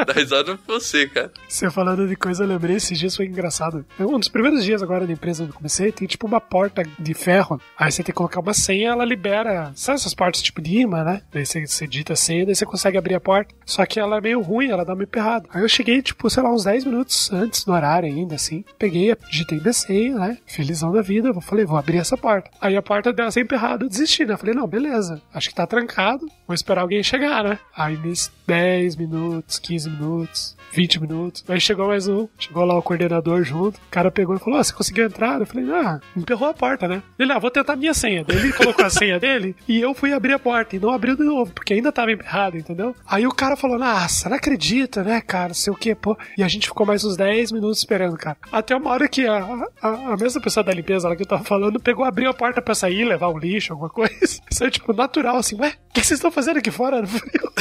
[0.05, 1.31] Dá risada pra você, cara.
[1.49, 3.85] Você falando de coisa, eu lembrei, esses dias foi engraçado.
[3.99, 7.13] Um dos primeiros dias agora na empresa onde eu comecei, tem tipo uma porta de
[7.13, 7.60] ferro.
[7.77, 9.71] Aí você tem que colocar uma senha, ela libera.
[9.75, 11.21] Sabe essas portas tipo de imã, né?
[11.32, 13.53] Daí você, você digita a senha, daí você consegue abrir a porta.
[13.65, 15.49] Só que ela é meio ruim, ela dá meio perrado.
[15.53, 18.63] Aí eu cheguei, tipo, sei lá, uns 10 minutos antes do horário ainda, assim.
[18.77, 20.38] Peguei, digitei minha senha, né?
[20.45, 21.29] Felizão da vida.
[21.29, 22.49] Eu falei, vou abrir essa porta.
[22.62, 24.34] Aí a porta dela sempre errada, eu desisti, né?
[24.34, 25.21] Eu falei, não, beleza.
[25.34, 26.27] Acho que tá trancado.
[26.47, 27.60] Vou esperar alguém chegar, né?
[27.75, 31.43] Aí nesses 10 minutos, 15 minutos, 20 minutos.
[31.47, 33.77] Aí chegou mais um, chegou lá o coordenador junto.
[33.77, 35.39] O cara pegou e falou: ah, Você conseguiu entrar?
[35.39, 37.03] Eu falei: Ah, emperrou a porta, né?
[37.17, 38.23] Ele, ah, vou tentar a minha senha.
[38.23, 41.15] Daí ele colocou a senha dele e eu fui abrir a porta e não abriu
[41.15, 42.95] de novo, porque ainda tava emperrado, entendeu?
[43.07, 45.53] Aí o cara falou: Nossa, não acredita, né, cara?
[45.53, 46.17] Sei o que, pô.
[46.38, 48.38] E a gente ficou mais uns 10 minutos esperando, cara.
[48.51, 51.43] Até uma hora que a, a, a mesma pessoa da limpeza lá que eu tava
[51.43, 54.13] falando pegou, abriu a porta pra sair, levar um lixo, alguma coisa.
[54.49, 57.07] Isso é tipo natural, assim, ué, o que, que vocês estão fazendo aqui fora no
[57.07, 57.51] frio?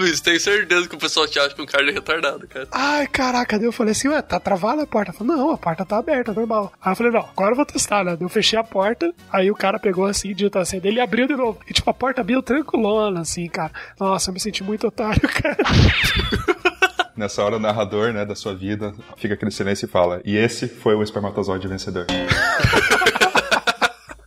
[0.00, 2.66] Luiz, tenho certeza que o pessoal te acha que um cara é retardado, cara.
[2.72, 5.12] Ai, caraca, daí eu falei assim, ué, tá travada a porta?
[5.12, 6.72] Falei, não, a porta tá aberta, normal.
[6.80, 8.16] Aí eu falei, não, agora eu vou testar, né?
[8.16, 11.26] Daí eu fechei a porta, aí o cara pegou assim, digitou assim, dele e abriu
[11.26, 11.60] de novo.
[11.68, 13.72] E tipo, a porta abriu tranquilona, assim, cara.
[13.98, 15.58] Nossa, eu me senti muito otário, cara.
[17.14, 20.66] Nessa hora o narrador, né, da sua vida, fica aquele silêncio e fala, e esse
[20.66, 22.06] foi o espermatozoide vencedor.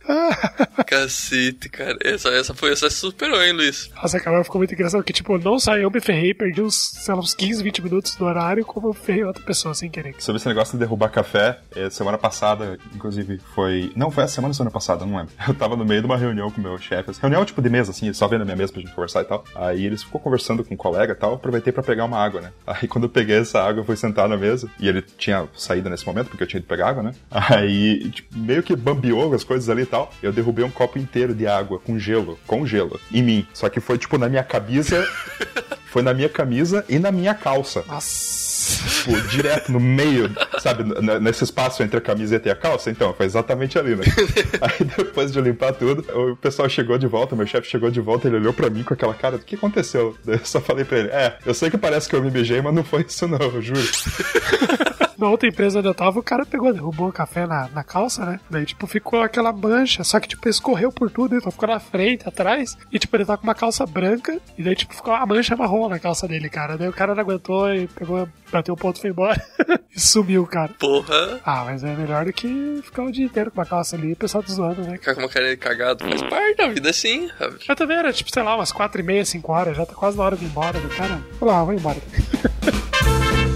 [0.86, 1.96] Cacete, cara.
[2.02, 3.90] Essa, essa foi, essa superou, hein, Luiz?
[3.94, 7.14] Nossa, cara, ficou muito engraçado, que tipo, não só eu me ferrei, perdi uns, sei
[7.14, 10.14] lá, uns 15, 20 minutos do horário, como eu ferrei outra pessoa sem querer.
[10.18, 13.92] Sobre esse negócio de derrubar café, é, semana passada, inclusive, foi...
[13.96, 15.32] Não, foi a semana semana passada, não lembro.
[15.46, 17.68] Eu tava no meio de uma reunião com o meu chefe, assim, reunião tipo de
[17.68, 19.44] mesa, assim, só vendo a minha mesa pra gente conversar e tal.
[19.54, 22.52] Aí eles ficou conversando com um colega e tal, aproveitei pra pegar uma água, né?
[22.66, 25.88] Aí quando eu peguei essa água, eu fui sentar na mesa, e ele tinha saído
[25.88, 27.12] nesse momento, porque eu tinha ido pegar água, né?
[27.30, 31.32] Aí, tipo, meio que bambiou as coisas ali e tal, eu derrubei um copo inteiro
[31.32, 33.46] de água com gelo, com gelo, em mim.
[33.54, 35.06] Só que foi, tipo, na minha camisa.
[35.86, 37.84] foi na minha camisa e na minha calça.
[37.86, 38.34] Nossa.
[38.88, 40.28] Tipo, direto no meio,
[40.58, 40.82] sabe?
[41.20, 42.90] Nesse espaço entre a camiseta e a calça.
[42.90, 44.04] Então, foi exatamente ali, né?
[44.60, 48.26] Aí depois de limpar tudo, o pessoal chegou de volta, meu chefe chegou de volta,
[48.26, 50.16] ele olhou pra mim com aquela cara: o que aconteceu?
[50.26, 52.74] Eu só falei pra ele: é, eu sei que parece que eu me beijei, mas
[52.74, 53.80] não foi isso, não, eu juro.
[55.18, 58.24] Na outra empresa onde eu tava, o cara pegou, derrubou o café na, na calça,
[58.24, 58.40] né?
[58.50, 62.28] Daí, tipo, ficou aquela mancha, só que, tipo, escorreu por tudo, então ficou na frente,
[62.28, 65.56] atrás, e, tipo, ele tá com uma calça branca, e daí, tipo, ficou uma mancha
[65.56, 66.76] marrom na calça dele, cara.
[66.76, 69.40] Daí o cara não aguentou e pegou, bateu o ponto e foi embora.
[69.94, 70.72] e sumiu, cara.
[70.78, 71.40] Porra.
[71.44, 74.12] Ah, mas é melhor do que ficar o dia inteiro com uma calça ali e
[74.12, 74.92] o pessoal te zoando, né?
[74.92, 77.30] Ficar com uma cara cagado faz parte da vida, sim.
[77.38, 77.56] sabe?
[77.68, 80.16] Eu também era, tipo, sei lá, umas quatro e meia, cinco horas, já tá quase
[80.16, 81.20] na hora de ir embora do cara.
[81.38, 81.98] Falei, ah, vou embora.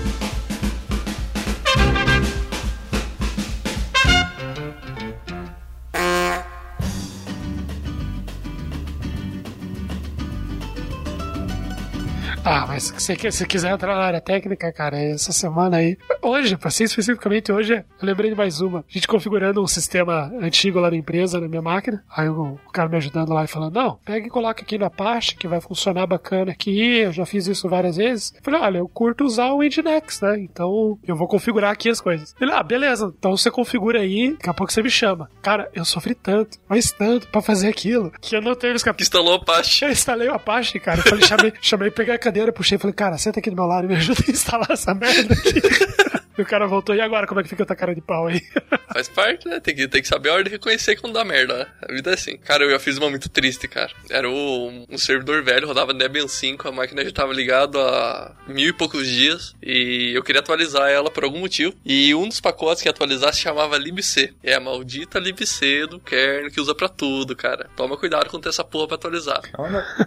[12.49, 15.99] Ah, mas se você se quiser entrar na área técnica, cara, essa semana aí.
[16.23, 18.81] Hoje, pra ser especificamente hoje, eu lembrei de mais uma.
[18.81, 22.03] A gente configurando um sistema antigo lá na empresa, na minha máquina.
[22.11, 25.35] Aí o, cara me ajudando lá e falando: Não, pega e coloca aqui na pasta
[25.35, 26.99] que vai funcionar bacana aqui.
[26.99, 28.33] Eu já fiz isso várias vezes.
[28.35, 30.39] Eu falei: Olha, eu curto usar o Nginx, né?
[30.39, 32.35] Então eu vou configurar aqui as coisas.
[32.41, 33.13] Ele, ah, beleza.
[33.19, 35.31] Então você configura aí, daqui a pouco você me chama.
[35.43, 39.01] Cara, eu sofri tanto, mas tanto pra fazer aquilo, que eu não tenho os cap...
[39.03, 39.85] Instalou a pasta.
[39.85, 41.01] Eu instalei o Apache, cara.
[41.01, 43.66] Eu falei, chamei, chamei, peguei a cadeira, puxei e falei, cara, senta aqui do meu
[43.66, 45.61] lado e me ajuda a instalar essa merda aqui.
[46.40, 48.27] e o cara voltou, e agora como é que fica a tua cara de pau
[48.27, 48.40] aí?
[48.92, 49.61] Faz parte, né?
[49.61, 51.66] Tem que, tem que saber a hora de reconhecer quando dá merda, né?
[51.88, 52.37] A vida é assim.
[52.38, 53.90] Cara, eu já fiz uma muito triste, cara.
[54.11, 58.68] Era o- um servidor velho, rodava Debian 5, a máquina já tava ligada há mil
[58.68, 59.55] e poucos dias.
[59.62, 61.74] E eu queria atualizar ela por algum motivo.
[61.85, 64.35] E um dos pacotes que atualizar se chamava libc.
[64.42, 67.68] É a maldita libc do kernel que usa pra tudo, cara.
[67.77, 69.42] Toma cuidado quando tem essa porra pra atualizar.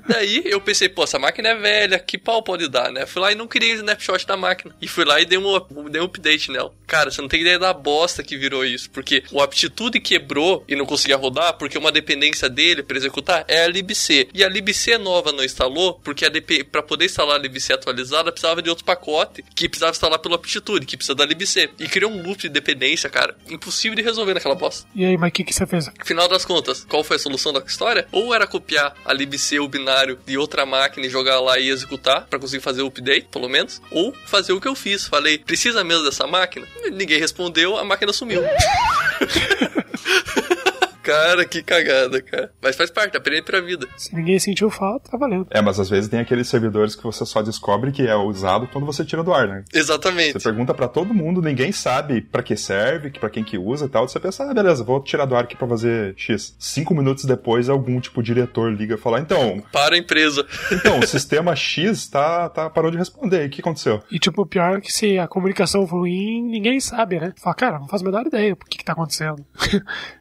[0.08, 3.06] Daí eu pensei, pô, essa máquina é velha, que pau pode dar, né?
[3.06, 4.76] Fui lá e não criei snapshot da máquina.
[4.82, 5.44] E fui lá e dei um,
[5.90, 6.72] dei um update nela.
[6.88, 8.90] Cara, você não tem ideia da bosta que virou isso.
[8.92, 13.64] Porque o aptitude quebrou e não conseguia rodar, porque uma dependência dele pra executar é
[13.64, 14.30] a libc.
[14.34, 18.32] E a libc nova não instalou, porque a DP, pra poder instalar a libc atualizada,
[18.32, 21.70] precisava de outro pacote que precisava instalar pelo aptitude, que precisa da libc.
[21.80, 23.36] E criou um loop de dependência, cara.
[23.50, 24.88] Impossível de resolver naquela bosta.
[24.94, 25.90] E aí, mas o que, que você fez?
[26.04, 28.08] Final das contas, qual foi a solução da história?
[28.12, 32.28] Ou era copiar a libc, o binário, de outra máquina e jogar lá e executar
[32.28, 33.82] pra conseguir fazer o update, pelo menos.
[33.92, 35.08] Ou fazer o que eu fiz.
[35.08, 36.68] Falei, precisa mesmo dessa máquina?
[36.92, 38.44] Ninguém respondeu, a máquina sumiu.
[41.04, 42.52] Cara, que cagada, cara.
[42.62, 43.88] Mas faz parte, aprende pra vida.
[43.98, 45.48] Se ninguém sentiu falta, tá valendo.
[45.50, 48.86] É, mas às vezes tem aqueles servidores que você só descobre que é usado quando
[48.86, 49.64] você tira do ar, né?
[49.74, 50.34] Exatamente.
[50.34, 53.90] Você pergunta pra todo mundo, ninguém sabe pra que serve, pra quem que usa e
[53.90, 54.08] tal.
[54.08, 56.56] Você pensa, ah, beleza, vou tirar do ar aqui pra fazer X.
[56.60, 60.46] Cinco minutos depois, algum tipo diretor liga e fala, então, Para a empresa.
[60.72, 63.44] então, o sistema X tá, tá, parou de responder.
[63.44, 64.02] E o que aconteceu?
[64.12, 67.34] E tipo, o pior é que se a comunicação for ruim, ninguém sabe, né?
[67.42, 69.46] Fala, cara, não faz a menor ideia por que, que tá acontecendo.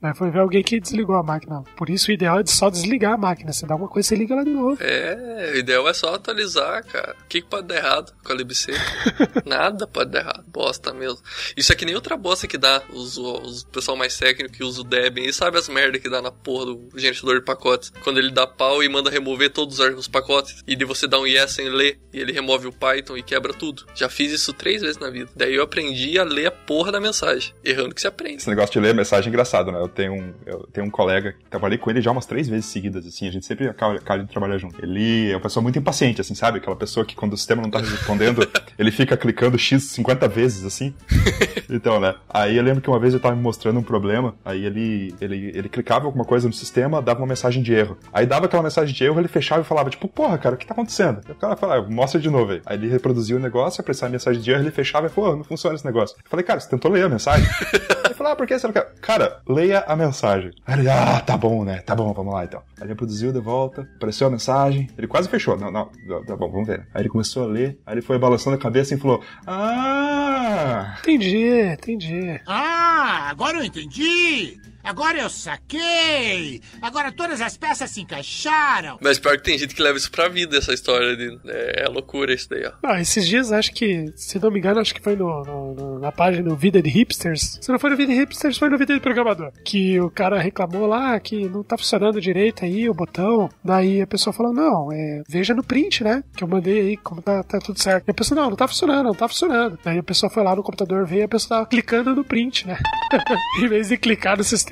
[0.02, 1.64] Aí foi ver alguém que desligou a máquina.
[1.76, 3.52] Por isso o ideal é de só desligar a máquina.
[3.52, 4.76] Você dá uma coisa, você liga ela de novo.
[4.80, 7.16] É, o ideal é só atualizar, cara.
[7.24, 8.72] O que, que pode dar errado com a LibC?
[9.46, 10.44] Nada pode dar errado.
[10.48, 11.18] Bosta mesmo.
[11.56, 12.82] Isso é que nem outra bosta que dá.
[12.92, 16.20] Os, os pessoal mais técnico que usa o Debian e sabe as merda que dá
[16.20, 17.92] na porra do gerenciador de pacotes.
[18.02, 20.62] Quando ele dá pau e manda remover todos os- os pacotes.
[20.66, 21.98] E de você dá um yes sem ler.
[22.12, 23.84] E ele remove o Python e quebra tudo.
[23.94, 25.30] Já fiz isso três vezes na vida.
[25.34, 27.54] Daí eu aprendi a ler a porra da mensagem.
[27.64, 28.36] Errando que se aprende.
[28.38, 29.78] Esse negócio de ler mensagem é engraçado, né?
[29.80, 32.66] Eu tenho um, eu tenho um colega que trabalhei com ele já umas três vezes
[32.66, 34.82] seguidas, assim, a gente sempre acaba, acaba de trabalhar junto.
[34.82, 36.58] Ele é uma pessoa muito impaciente, assim, sabe?
[36.58, 38.46] Aquela pessoa que quando o sistema não tá respondendo,
[38.78, 40.94] ele fica clicando X 50 vezes, assim.
[41.72, 42.16] Então, né?
[42.28, 45.52] Aí eu lembro que uma vez ele tava me mostrando um problema, aí ele, ele,
[45.54, 47.96] ele clicava alguma coisa no sistema, dava uma mensagem de erro.
[48.12, 50.66] Aí dava aquela mensagem de erro, ele fechava e falava, tipo, porra, cara, o que
[50.66, 51.20] tá acontecendo?
[51.24, 52.62] Aí o cara falava, "Ah, mostra de novo aí.
[52.66, 55.36] Aí ele reproduzia o negócio, aparecia a mensagem de erro, ele fechava e falou, "Ah,
[55.36, 56.16] não funciona esse negócio.
[56.18, 57.48] Eu falei, cara, você tentou ler a mensagem?
[58.20, 58.92] Falou, ah, por que você não quer?
[59.00, 60.50] Cara, leia a mensagem.
[60.66, 61.78] Aí ele, ah, tá bom, né?
[61.78, 62.60] Tá bom, vamos lá então.
[62.76, 65.56] Aí ele reproduziu de volta, apareceu a mensagem, ele quase fechou.
[65.56, 65.88] Não, não,
[66.26, 66.86] tá bom, vamos ver.
[66.92, 71.60] Aí ele começou a ler, aí ele foi balançando a cabeça e falou, ah, Entendi,
[71.72, 72.38] entendi.
[72.46, 74.60] Ah, agora eu entendi!
[74.82, 76.60] Agora eu saquei!
[76.80, 78.98] Agora todas as peças se encaixaram!
[79.00, 81.38] Mas pior que tem gente que leva isso pra vida, essa história de.
[81.46, 82.72] É, é loucura isso daí, ó.
[82.82, 85.98] Ah, esses dias, acho que, se não me engano, acho que foi no, no- no-
[85.98, 87.58] na página do Vida de Hipsters.
[87.60, 89.52] Se não foi no Vida de Hipsters, foi no Vida de Programador.
[89.64, 93.48] Que o cara reclamou lá que não tá funcionando direito aí o botão.
[93.64, 96.22] Daí a pessoa falou: Não, é, veja no print, né?
[96.36, 98.08] Que eu mandei aí, como tá, tá tudo certo.
[98.08, 99.78] E a pessoa: Não, não tá funcionando, não tá funcionando.
[99.84, 102.66] Daí a pessoa foi lá no computador ver e a pessoa tava clicando no print,
[102.66, 102.78] né?
[103.62, 104.69] em vez de clicar no sistema.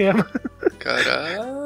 [0.79, 1.59] Caralho.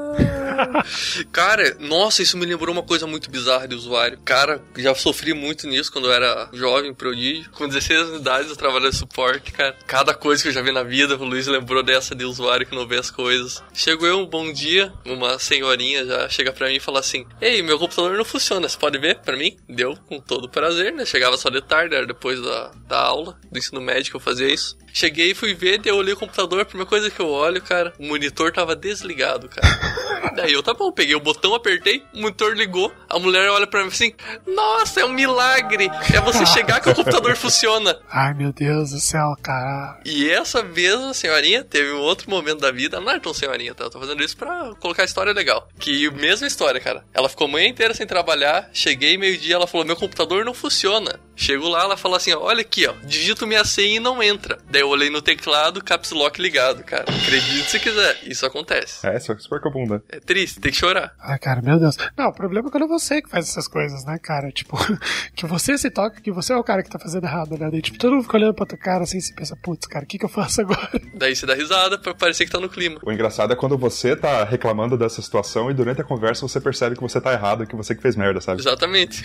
[1.32, 4.18] Cara, nossa, isso me lembrou uma coisa muito bizarra de usuário.
[4.24, 7.50] Cara, já sofri muito nisso quando eu era jovem, prodígio.
[7.52, 9.76] Com 16 anos de idade eu trabalhei em suporte, cara.
[9.86, 12.74] Cada coisa que eu já vi na vida, o Luiz lembrou dessa de usuário que
[12.74, 13.62] não vê as coisas.
[13.72, 17.62] Chegou eu um bom dia, uma senhorinha já chega pra mim e fala assim: Ei,
[17.62, 19.56] meu computador não funciona, você pode ver pra mim?
[19.68, 21.04] Deu com todo prazer, né?
[21.04, 24.52] Chegava só de tarde, era depois da, da aula do ensino médio que eu fazia
[24.52, 24.76] isso.
[24.92, 27.62] Cheguei e fui ver, daí eu olhei o computador, a primeira coisa que eu olho,
[27.62, 30.02] cara, o monitor tava desligado, cara.
[30.34, 33.82] Daí eu, tá bom, peguei o botão, apertei, o monitor ligou, a mulher olha pra
[33.82, 34.14] mim assim,
[34.46, 37.98] nossa, é um milagre, é você chegar que o computador funciona.
[38.08, 40.00] Ai, meu Deus do céu, cara.
[40.06, 43.84] E essa mesma senhorinha teve um outro momento da vida, não é tão senhorinha, tá?
[43.84, 45.68] Eu tô fazendo isso pra colocar a história legal.
[45.78, 47.04] Que mesma história, cara.
[47.12, 51.20] Ela ficou a manhã inteira sem trabalhar, cheguei meio-dia, ela falou: meu computador não funciona.
[51.34, 54.58] Chego lá, ela fala assim: ó, olha aqui, ó, digito minha senha e não entra.
[54.70, 57.04] Daí eu olhei no teclado, caps lock ligado, cara.
[57.04, 59.06] Acredite se quiser, isso acontece.
[59.06, 60.00] é, isso é super comum, né?
[60.08, 61.14] É triste, tem que chorar.
[61.20, 61.96] Ai, cara, meu Deus.
[62.16, 64.50] Não, o problema é quando é você que faz essas coisas, né, cara?
[64.50, 64.76] Tipo,
[65.34, 67.68] que você se toca, que você é o cara que tá fazendo errado, né?
[67.70, 70.04] Daí, tipo, todo mundo fica olhando pra tua cara assim e se pensa, putz, cara,
[70.04, 70.90] o que que eu faço agora?
[71.14, 73.00] Daí você dá risada pra parecer que tá no clima.
[73.04, 76.94] O engraçado é quando você tá reclamando dessa situação e durante a conversa você percebe
[76.96, 78.60] que você tá errado, que você que fez merda, sabe?
[78.60, 79.22] Exatamente.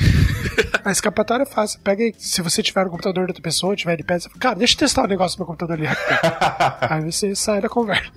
[0.84, 1.80] A escapatória é fácil.
[1.82, 4.56] Pega se você tiver no computador da outra pessoa, tiver de pé, você fala, cara,
[4.56, 5.88] deixa eu testar o negócio no meu computador ali.
[6.82, 8.12] aí você sai da conversa.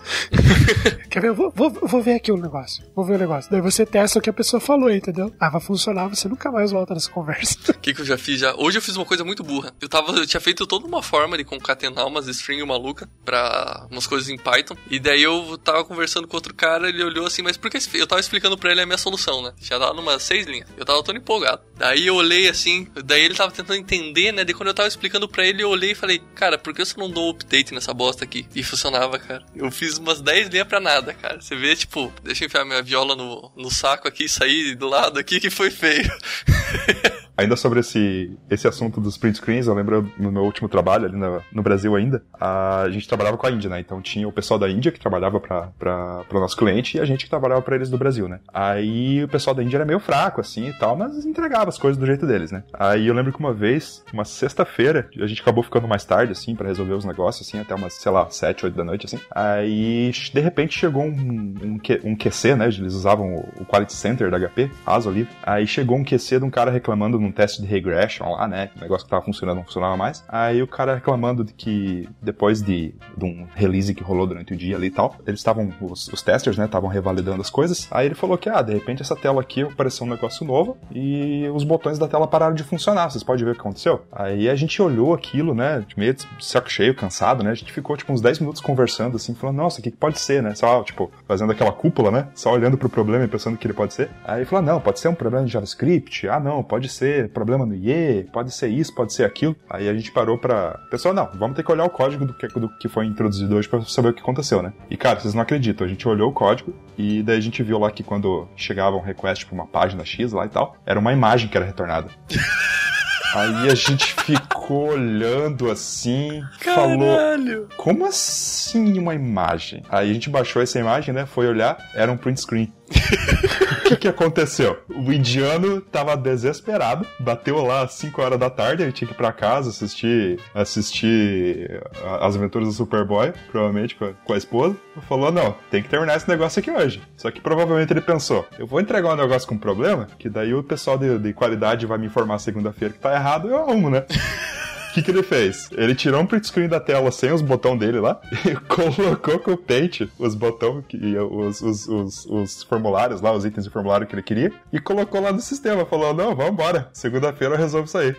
[1.08, 1.28] Quer ver?
[1.28, 2.84] Eu vou, vou, vou ver aqui o negócio.
[2.94, 3.50] Vou ver o negócio.
[3.50, 5.32] Daí você testa o que a pessoa falou, entendeu?
[5.38, 7.56] Ah, vai funcionar, você nunca mais volta nessa conversa.
[7.80, 8.54] O que, que eu já fiz já?
[8.56, 9.72] Hoje eu fiz uma coisa muito burra.
[9.80, 14.06] Eu tava, eu tinha feito toda uma forma de concatenar umas string maluca pra umas
[14.06, 14.76] coisas em Python.
[14.90, 18.06] E daí eu tava conversando com outro cara, ele olhou assim, mas por que eu
[18.06, 19.52] tava explicando pra ele a minha solução, né?
[19.60, 20.68] Já tava numas seis linhas.
[20.76, 21.62] Eu tava todo empolgado.
[21.76, 24.44] Daí eu olhei assim, daí ele tava tentando entender, né?
[24.44, 26.98] Daí quando eu tava explicando pra ele, eu olhei e falei, cara, por que você
[26.98, 28.46] não dou update nessa bosta aqui?
[28.54, 29.44] E funcionava, cara.
[29.54, 31.40] Eu fiz umas 10 linhas pra nada, cara.
[31.40, 34.88] Você vê, tipo, deixa eu enfiar minha viola no, no saco aqui e sair do
[34.88, 36.10] lado aqui que foi feio.
[37.40, 41.16] Ainda sobre esse, esse assunto dos print screens, eu lembro no meu último trabalho ali
[41.16, 43.80] no, no Brasil ainda, a gente trabalhava com a Índia, né?
[43.80, 47.24] Então tinha o pessoal da Índia que trabalhava para o nosso cliente e a gente
[47.24, 48.40] que trabalhava para eles do Brasil, né?
[48.52, 51.96] Aí o pessoal da Índia era meio fraco assim e tal, mas entregava as coisas
[51.96, 52.62] do jeito deles, né?
[52.74, 56.54] Aí eu lembro que uma vez, uma sexta-feira, a gente acabou ficando mais tarde assim
[56.54, 59.18] para resolver os negócios assim, até umas, sei lá, sete, oito da noite assim.
[59.30, 62.66] Aí de repente chegou um, um, um QC, né?
[62.66, 65.26] Eles usavam o, o Quality Center da HP, ASO ali.
[65.42, 68.70] Aí chegou um QC de um cara reclamando num um teste de regression lá, né?
[68.76, 70.24] O negócio que tava funcionando não funcionava mais.
[70.28, 74.56] Aí o cara reclamando de que depois de, de um release que rolou durante o
[74.56, 77.88] dia ali e tal, eles estavam, os, os testers, né, estavam revalidando as coisas.
[77.90, 81.48] Aí ele falou que, ah, de repente essa tela aqui apareceu um negócio novo e
[81.54, 83.10] os botões da tela pararam de funcionar.
[83.10, 84.02] Vocês podem ver o que aconteceu?
[84.12, 87.50] Aí a gente olhou aquilo, né, meio de saco cheio, cansado, né?
[87.50, 90.18] A gente ficou, tipo, uns 10 minutos conversando, assim, falando, nossa, o que, que pode
[90.18, 90.54] ser, né?
[90.54, 92.28] Só, tipo, fazendo aquela cúpula, né?
[92.34, 94.10] Só olhando pro problema e pensando que ele pode ser.
[94.24, 96.28] Aí falou, não, pode ser um problema de JavaScript.
[96.28, 99.56] Ah, não, pode ser problema no IE, pode ser isso, pode ser aquilo.
[99.68, 100.78] Aí a gente parou pra.
[100.90, 103.68] Pessoal, não, vamos ter que olhar o código do que, do que foi introduzido hoje
[103.68, 104.72] pra saber o que aconteceu, né?
[104.90, 107.78] E cara, vocês não acreditam, a gente olhou o código e daí a gente viu
[107.78, 111.12] lá que quando chegava um request pra uma página X lá e tal, era uma
[111.12, 112.08] imagem que era retornada.
[113.32, 116.98] Aí a gente ficou olhando assim, Caralho.
[116.98, 119.84] falou: Como assim uma imagem?
[119.88, 121.26] Aí a gente baixou essa imagem, né?
[121.26, 122.72] Foi olhar, era um print screen.
[122.90, 124.78] O que, que aconteceu?
[124.88, 129.16] O indiano tava desesperado, bateu lá às 5 horas da tarde, ele tinha que ir
[129.16, 131.82] pra casa assistir, assistir
[132.20, 134.76] as aventuras do Superboy, provavelmente com a, com a esposa.
[135.08, 137.02] Falou: não, tem que terminar esse negócio aqui hoje.
[137.16, 140.62] Só que provavelmente ele pensou: eu vou entregar um negócio com problema, que daí o
[140.62, 144.04] pessoal de, de qualidade vai me informar segunda-feira que tá errado, eu arrumo, né?
[144.90, 145.70] O que, que ele fez?
[145.72, 149.52] Ele tirou um print screen da tela sem os botões dele lá e colocou com
[149.52, 150.84] o Paint os botões,
[151.30, 155.20] os, os, os, os, formulários lá, os itens de formulário que ele queria, e colocou
[155.20, 155.86] lá no sistema.
[155.86, 158.16] Falou: não, vambora, segunda-feira eu resolvo isso aí.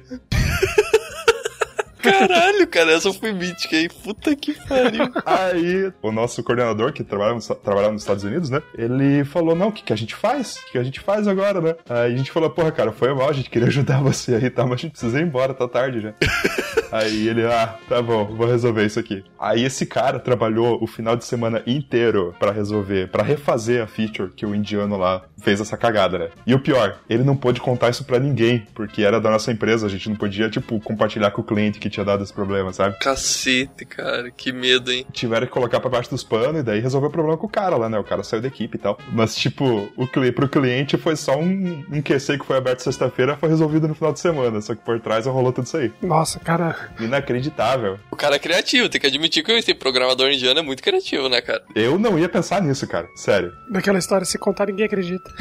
[2.02, 3.90] Caralho, cara, essa foi mítica aí.
[3.90, 5.12] Puta que pariu.
[5.26, 8.62] Aí, o nosso coordenador, que trabalha, trabalhava nos Estados Unidos, né?
[8.78, 10.56] Ele falou: Não, o que, que a gente faz?
[10.56, 11.76] O que, que a gente faz agora, né?
[11.90, 14.64] Aí a gente falou: Porra, cara, foi mal, a gente queria ajudar você aí, tá?
[14.64, 16.14] Mas a gente precisa ir embora, tá tarde já.
[16.92, 19.24] Aí ele: Ah, tá bom, vou resolver isso aqui.
[19.40, 24.32] Aí esse cara trabalhou o final de semana inteiro para resolver, para refazer a feature
[24.32, 26.30] que o indiano lá fez essa cagada, né?
[26.46, 29.88] E o pior, ele não pôde contar isso para ninguém, porque era da nossa empresa,
[29.88, 32.98] a gente não podia, tipo, compartilhar com o cliente que tinha dado esse problema, sabe?
[33.00, 35.06] Cacete, cara, que medo, hein?
[35.12, 37.76] Tiveram que colocar pra baixo dos panos e daí resolveu o problema com o cara
[37.76, 37.98] lá, né?
[37.98, 38.98] O cara saiu da equipe e tal.
[39.12, 43.36] Mas, tipo, o cli pro cliente foi só um, um QC que foi aberto sexta-feira,
[43.38, 44.62] foi resolvido no final de semana.
[44.62, 45.92] Só que por trás rolou tudo isso aí.
[46.02, 46.81] Nossa, cara.
[47.00, 48.00] Inacreditável.
[48.12, 51.42] O cara é criativo, tem que admitir que esse programador indiano é muito criativo, né,
[51.42, 51.64] cara?
[51.76, 53.08] Eu não ia pensar nisso, cara.
[53.16, 53.54] Sério.
[53.70, 55.32] Naquela história, se contar, ninguém acredita.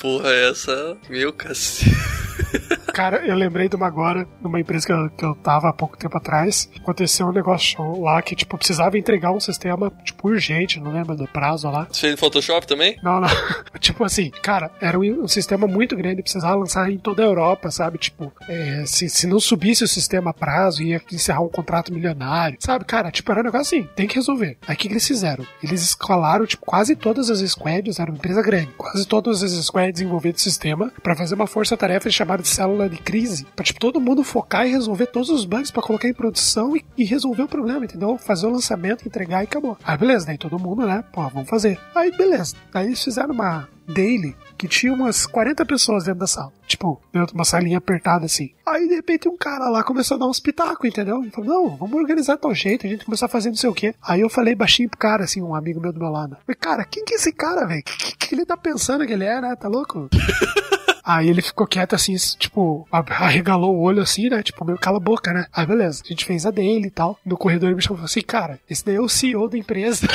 [0.00, 0.96] Porra, essa.
[1.08, 1.90] Meu cacete.
[2.94, 5.96] Cara, eu lembrei de uma agora, numa empresa que eu, que eu tava há pouco
[5.96, 6.70] tempo atrás.
[6.80, 11.26] Aconteceu um negócio lá que, tipo, precisava entregar um sistema, tipo, urgente, não lembro do
[11.26, 11.88] prazo lá.
[11.90, 12.96] Você fez no Photoshop também?
[13.02, 13.28] Não, não.
[13.80, 17.68] tipo assim, cara, era um, um, sistema muito grande, precisava lançar em toda a Europa,
[17.68, 17.98] sabe?
[17.98, 22.58] Tipo, é, se, se não subisse o sistema a prazo, ia encerrar um contrato milionário,
[22.60, 22.84] sabe?
[22.84, 24.56] Cara, tipo, era um negócio assim, tem que resolver.
[24.68, 25.44] Aí o que, que eles fizeram?
[25.60, 30.00] Eles escalaram, tipo, quase todas as squads, era uma empresa grande, quase todas as squads
[30.00, 34.00] envolvidas no sistema, para fazer uma força-tarefa chamada de célula de crise, pra, tipo, todo
[34.00, 37.48] mundo focar e resolver todos os bugs para colocar em produção e, e, resolver o
[37.48, 38.18] problema, entendeu?
[38.18, 39.76] Fazer o lançamento, entregar e acabou.
[39.84, 41.04] Aí beleza, daí todo mundo, né?
[41.12, 41.78] Pô, vamos fazer.
[41.94, 42.56] Aí beleza.
[42.72, 46.52] Aí eles fizeram uma daily que tinha umas 40 pessoas dentro da sala.
[46.66, 48.50] Tipo, dentro de uma salinha apertada assim.
[48.66, 51.20] Aí de repente um cara lá começou a dar uns pitacos, entendeu?
[51.20, 53.74] Ele falou: Não, vamos organizar tal jeito, a gente começou a fazer não sei o
[53.74, 53.94] quê.
[54.02, 56.36] Aí eu falei baixinho pro cara, assim, um amigo meu do meu lado.
[56.46, 57.80] Falei, cara, quem que é esse cara, velho?
[57.80, 59.54] O que, que, que ele tá pensando que ele é, né?
[59.56, 60.08] Tá louco?
[61.04, 64.42] Aí ele ficou quieto assim, tipo, arregalou o olho assim, né?
[64.42, 65.46] Tipo, meio cala a boca, né?
[65.52, 67.18] Aí beleza, a gente fez a dele e tal.
[67.24, 70.06] No corredor ele me chamou assim, cara, esse daí é o CEO da empresa.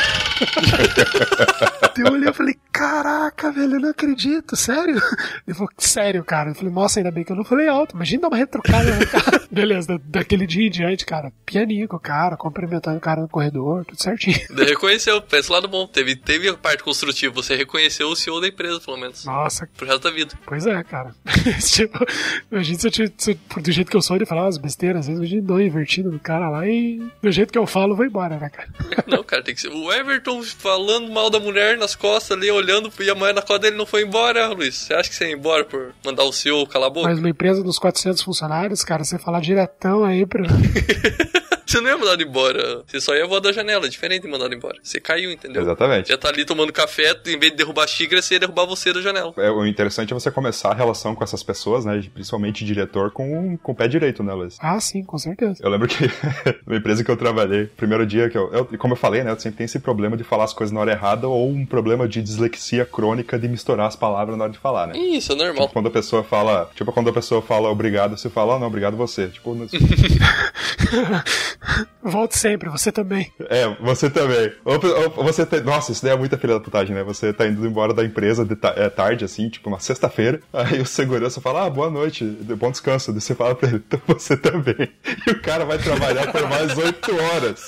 [1.97, 5.01] eu olhei e falei, caraca, velho, eu não acredito, sério?
[5.45, 6.51] Ele falou, sério, cara.
[6.51, 7.95] Eu falei, nossa, ainda bem que eu não falei alto.
[7.95, 9.41] Imagina dar uma retrucada no cara.
[9.51, 13.85] Beleza, daquele dia em diante, cara, pianinho com o cara, cumprimentando o cara no corredor,
[13.85, 14.39] tudo certinho.
[14.55, 15.87] Reconheceu, pensa lá no bom.
[15.87, 19.25] Teve, teve a parte construtiva, você reconheceu o CEO da empresa, pelo menos.
[19.25, 19.67] Nossa.
[19.75, 20.33] Pro resto da vida.
[20.45, 21.15] Pois é, cara.
[21.61, 22.05] tipo,
[22.51, 25.33] imagina se eu, se, do jeito que eu sou, ele falar umas besteiras, às vezes
[25.33, 28.49] eu dou invertido no cara lá e do jeito que eu falo, vou embora, né,
[28.49, 28.69] cara?
[29.07, 29.69] Não, cara, tem que ser.
[29.69, 33.59] O Everton falando mal da mulher nas costas ali, olhando e a mulher na costa
[33.59, 34.75] dele não foi embora, Luiz.
[34.75, 37.07] Você acha que você ia embora por mandar o CEO calar a boca?
[37.07, 40.43] Mas uma empresa dos 400 funcionários, cara, você falar diretão aí pra.
[41.69, 42.81] Você não ia mandado embora.
[42.87, 43.87] Você só ia voar da janela.
[43.87, 44.79] Diferente de mandado embora.
[44.81, 45.61] Você caiu, entendeu?
[45.61, 46.07] Exatamente.
[46.07, 48.91] Você tá ali tomando café, em vez de derrubar a xícara, você ia derrubar você
[48.91, 49.31] da janela.
[49.37, 52.03] É, o interessante é você começar a relação com essas pessoas, né?
[52.11, 54.57] Principalmente diretor com, com o pé direito, né, Luiz?
[54.59, 55.61] Ah, sim, com certeza.
[55.61, 56.09] Eu lembro que
[56.65, 58.65] na empresa que eu trabalhei, primeiro dia que eu, eu.
[58.79, 59.29] Como eu falei, né?
[59.29, 62.07] Eu sempre tenho esse problema de falar as coisas na hora errada ou um problema
[62.07, 64.97] de dislexia crônica de misturar as palavras na hora de falar, né?
[64.97, 65.67] Isso, é normal.
[65.67, 66.71] Tipo, quando a pessoa fala.
[66.73, 69.27] Tipo, quando a pessoa fala obrigado, você fala, oh, não, obrigado você.
[69.27, 69.55] Tipo,
[72.01, 73.31] Volte sempre, você também.
[73.49, 74.51] É, você também.
[74.63, 74.79] Ou,
[75.17, 75.61] ou você tem.
[75.61, 77.03] Nossa, isso daí é muita filha da putagem, né?
[77.03, 78.73] Você tá indo embora da empresa de ta...
[78.75, 80.39] é, tarde, assim, tipo uma sexta-feira.
[80.53, 83.11] Aí o segurança fala, ah, boa noite, bom descanso.
[83.11, 84.89] Daí você fala pra ele, então você também.
[85.27, 87.67] E o cara vai trabalhar por mais oito horas.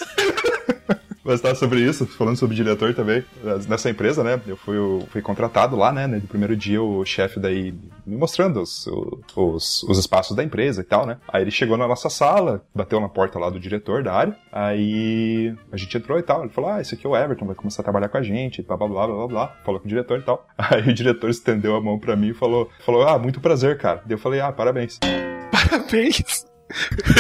[1.24, 3.24] Mas tá sobre isso, falando sobre diretor também,
[3.68, 4.40] nessa empresa, né?
[4.48, 6.08] Eu fui, eu fui contratado lá, né?
[6.08, 7.74] No primeiro dia, o chefe daí
[8.06, 8.88] me mostrando os,
[9.36, 11.18] os, os espaços da empresa e tal, né?
[11.28, 15.54] Aí ele chegou na nossa sala, bateu na porta lá do diretor da área, aí
[15.72, 16.42] a gente entrou e tal.
[16.42, 18.62] Ele falou: Ah, esse aqui é o Everton, vai começar a trabalhar com a gente,
[18.64, 19.48] blá blá blá blá blá.
[19.64, 20.48] Falou com o diretor e tal.
[20.58, 24.02] Aí o diretor estendeu a mão pra mim e falou: falou Ah, muito prazer, cara.
[24.06, 25.00] Daí eu falei: Ah, parabéns.
[25.52, 26.46] Parabéns?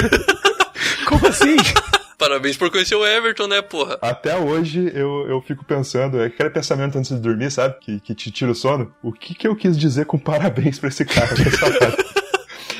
[1.08, 1.58] Como assim?
[2.22, 3.98] Parabéns por conhecer o Everton, né, porra?
[4.00, 7.78] Até hoje eu, eu fico pensando, é aquele pensamento antes de dormir, sabe?
[7.82, 8.94] Que, que te tira o sono.
[9.02, 11.34] O que que eu quis dizer com parabéns pra esse cara?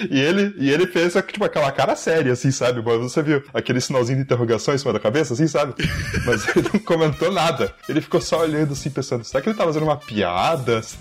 [0.10, 2.82] E ele, e ele fez tipo, aquela cara séria, assim, sabe?
[2.82, 5.74] Você viu aquele sinalzinho de interrogação em cima da cabeça, assim, sabe?
[6.26, 7.74] Mas ele não comentou nada.
[7.88, 10.82] Ele ficou só olhando assim, pensando, será que ele tá fazendo uma piada?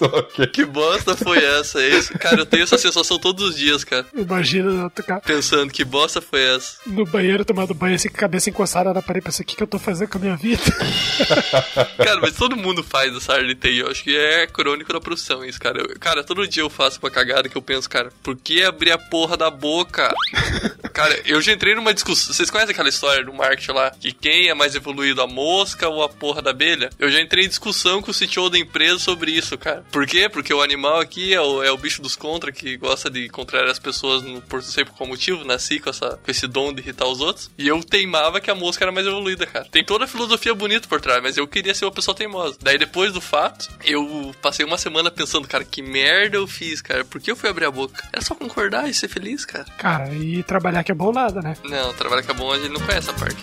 [0.00, 1.82] Será que, que bosta foi essa?
[1.82, 4.06] Esse, cara, eu tenho essa sensação todos os dias, cara.
[4.14, 5.20] Imagina, cara.
[5.20, 6.78] Pensando, que bosta foi essa?
[6.86, 9.62] No banheiro, tomando banho, assim, com a cabeça encostada na parede, pensando, o que, que
[9.62, 10.62] eu tô fazendo com a minha vida?
[11.98, 13.78] cara, mas todo mundo faz essa área de TI.
[13.78, 15.80] Eu acho que é crônico da profissão isso, cara.
[15.80, 18.92] Eu, cara, todo dia eu faço uma cagada que eu penso, cara, por que abrir
[18.92, 20.14] a porra da boca?
[20.92, 22.32] Cara, eu já entrei numa discussão.
[22.34, 23.90] Vocês conhecem aquela história do marketing lá?
[23.90, 26.90] Que quem é mais evoluído, a mosca ou a porra da abelha?
[26.98, 29.84] Eu já entrei em discussão com o CTO da empresa sobre isso, cara.
[29.90, 30.28] Por quê?
[30.28, 33.70] Porque o animal aqui é o, é o bicho dos contra que gosta de contrariar
[33.70, 35.44] as pessoas no, por sempre com motivo.
[35.44, 37.50] Nasci com, essa, com esse dom de irritar os outros.
[37.56, 39.66] E eu teimava que a mosca era mais evoluída, cara.
[39.70, 42.58] Tem toda a filosofia bonita por trás, mas eu queria ser uma pessoa teimosa.
[42.60, 47.04] Daí depois do fato, eu passei uma semana pensando, cara, que merda eu fiz, cara.
[47.04, 48.06] Por que eu fui abrir a boca?
[48.20, 49.64] Era só concordar e ser feliz, cara.
[49.78, 51.56] Cara, e trabalhar que é bom nada, né?
[51.64, 53.40] Não, trabalhar que é bom a gente não conhece essa parte.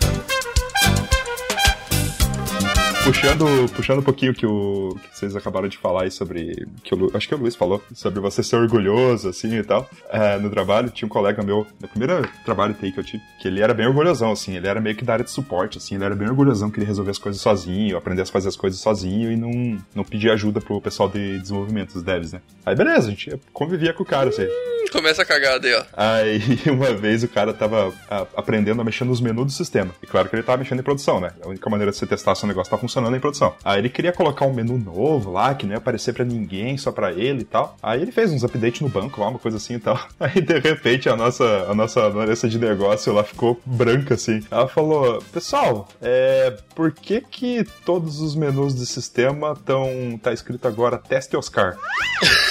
[3.08, 6.68] Puxando, puxando um pouquinho que, o, que vocês acabaram de falar aí sobre.
[6.84, 9.90] Que o, acho que o Luiz falou, sobre você ser orgulhoso, assim e tal.
[10.10, 13.62] É, no trabalho, tinha um colega meu, no primeiro trabalho que eu tive, que ele
[13.62, 14.58] era bem orgulhosão, assim.
[14.58, 15.96] Ele era meio que da área de suporte, assim.
[15.96, 19.32] Ele era bem orgulhosão, queria resolver as coisas sozinho, aprender a fazer as coisas sozinho
[19.32, 22.42] e não, não pedir ajuda pro pessoal de desenvolvimento, os devs, né?
[22.66, 24.48] Aí beleza, a gente convivia com o cara, assim.
[24.92, 25.84] Começa a cagada aí, ó.
[25.94, 26.42] Aí
[26.72, 29.94] uma vez o cara tava a, aprendendo a mexer nos menus do sistema.
[30.02, 31.32] E claro que ele tava mexendo em produção, né?
[31.44, 33.56] A única maneira de você testar se o negócio tá funcionando é em produção.
[33.64, 36.92] Aí ele queria colocar um menu novo lá, que não ia aparecer para ninguém, só
[36.92, 37.78] para ele e tal.
[37.82, 40.00] Aí ele fez uns updates no banco lá, uma coisa assim e tal.
[40.20, 44.42] Aí de repente a nossa, a nossa analista de negócio lá ficou branca assim.
[44.50, 50.20] Ela falou: Pessoal, é, por que que todos os menus do sistema estão.
[50.22, 51.78] tá escrito agora teste Oscar?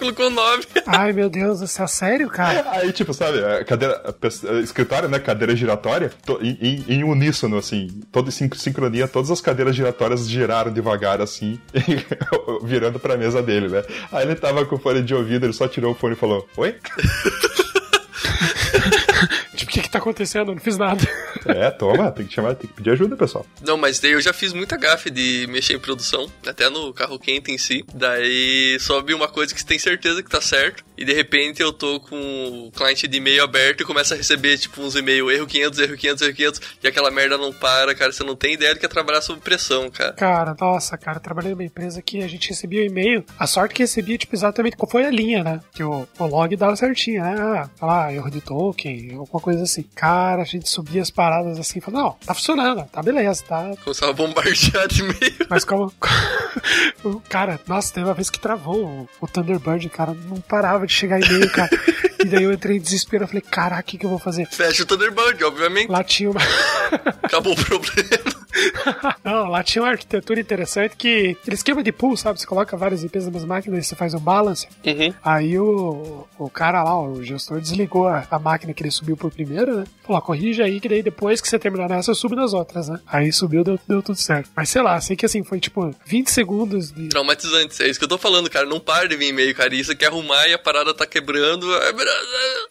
[0.00, 0.64] colocou o nome.
[0.86, 2.64] Ai, meu Deus, isso é sério, cara?
[2.70, 7.88] Aí, tipo, sabe, a cadeira, a escritório, né, cadeira giratória, to, em, em, uníssono, assim,
[8.10, 11.60] toda em sincronia, todas as cadeiras giratórias giraram devagar, assim,
[12.64, 13.84] virando pra mesa dele, né?
[14.10, 16.48] Aí ele tava com o fone de ouvido, ele só tirou o fone e falou,
[16.56, 16.74] oi?
[19.54, 20.50] tipo, o que que tá acontecendo?
[20.50, 21.00] Eu não fiz nada.
[21.46, 23.46] É, toma, tem que chamar, tem que pedir ajuda, pessoal.
[23.62, 27.18] Não, mas daí eu já fiz muita gafe de mexer em produção, até no carro
[27.18, 27.82] quente em si.
[27.94, 31.72] Daí sobe uma coisa que você tem certeza que tá certo, e de repente eu
[31.72, 35.46] tô com o cliente de e-mail aberto e começa a receber, tipo, uns e-mail, erro
[35.46, 38.74] 500, erro 500, erro 500, e aquela merda não para, cara, você não tem ideia
[38.74, 40.12] do que é trabalhar sob pressão, cara.
[40.12, 43.74] Cara, nossa, cara, eu trabalhei numa empresa que a gente recebia o e-mail, a sorte
[43.74, 45.60] que recebia, tipo, exatamente qual foi a linha, né?
[45.72, 47.34] Que o, o log dava certinho, né?
[47.38, 49.84] Ah, lá, erro de token, alguma coisa assim.
[49.94, 53.70] Cara, a gente subia as paradas assim e falava, não, tá funcionando, tá beleza, tá.
[53.84, 55.46] Começava a bombardear de e-mail.
[55.48, 55.92] Mas como.
[57.28, 61.20] cara, nossa, teve uma vez que travou o, o Thunderbird, cara, não parava de chegar
[61.20, 61.70] e-mail, cara.
[62.20, 64.46] E daí eu entrei em desespero, eu falei, caraca, o que, que eu vou fazer?
[64.46, 65.90] Fecha o Thunderbird, obviamente.
[65.90, 66.40] Lá tinha uma.
[67.22, 68.40] Acabou o problema.
[69.24, 71.36] Não, lá tinha uma arquitetura interessante que.
[71.40, 72.40] Aquele esquema de pool, sabe?
[72.40, 74.68] Você coloca várias IPs nas mesma máquina e você faz um balance.
[74.84, 75.14] Uhum.
[75.24, 79.30] Aí o, o cara lá, o gestor, desligou a, a máquina que ele subiu por
[79.30, 79.79] primeiro, né?
[80.02, 83.00] Falou, corrige aí, que daí depois que você terminar nessa, eu subo nas outras, né?
[83.06, 84.50] Aí subiu, deu, deu tudo certo.
[84.56, 87.08] Mas sei lá, sei que assim, foi tipo 20 segundos de.
[87.08, 88.66] Traumatizante, é isso que eu tô falando, cara.
[88.66, 89.74] Não para de vir e-mail, cara.
[89.74, 91.66] Isso quer arrumar e a parada tá quebrando.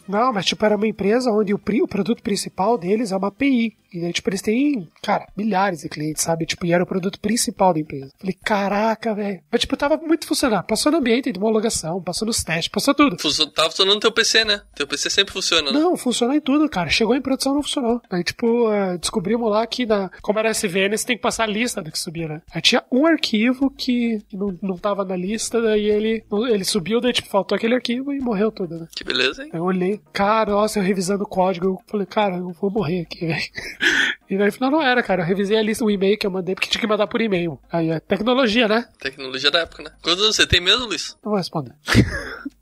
[0.08, 3.76] Não, mas tipo, era uma empresa onde o, o produto principal deles é uma API
[3.92, 6.46] E daí, tipo, eles têm, cara, milhares de clientes, sabe?
[6.46, 8.12] Tipo, e era o produto principal da empresa.
[8.18, 9.40] Falei, caraca, velho.
[9.50, 10.64] Mas, tipo, tava muito funcionando.
[10.64, 13.16] Passou no ambiente de homologação, passou nos testes, passou tudo.
[13.54, 14.62] Tava funcionando no teu PC, né?
[14.74, 15.78] Teu PC sempre funciona, né?
[15.78, 16.88] Não, funcionou em tudo, cara.
[16.88, 18.00] Chegou em produção, não funcionou.
[18.10, 21.46] Aí, tipo, eh, descobrimos lá que, na, como era SVN, você tem que passar a
[21.46, 22.42] lista do que subia, né?
[22.52, 27.00] Aí tinha um arquivo que que não, não tava na lista, daí ele, ele subiu,
[27.00, 28.88] daí, tipo, faltou aquele arquivo e morreu tudo, né?
[28.94, 29.50] Que beleza, hein?
[29.52, 33.02] Aí eu olhei, cara, nossa, eu revisando o código, eu falei, cara, eu vou morrer
[33.02, 33.40] aqui, velho.
[34.28, 35.22] E daí, no final, não era, cara.
[35.22, 37.58] Eu revisei a lista, o e-mail que eu mandei, porque tinha que mandar por e-mail.
[37.70, 38.86] Aí é tecnologia, né?
[39.00, 39.90] Tecnologia da época, né?
[40.02, 41.16] Quantos anos você tem mesmo, Luiz?
[41.24, 41.74] Não vou responder.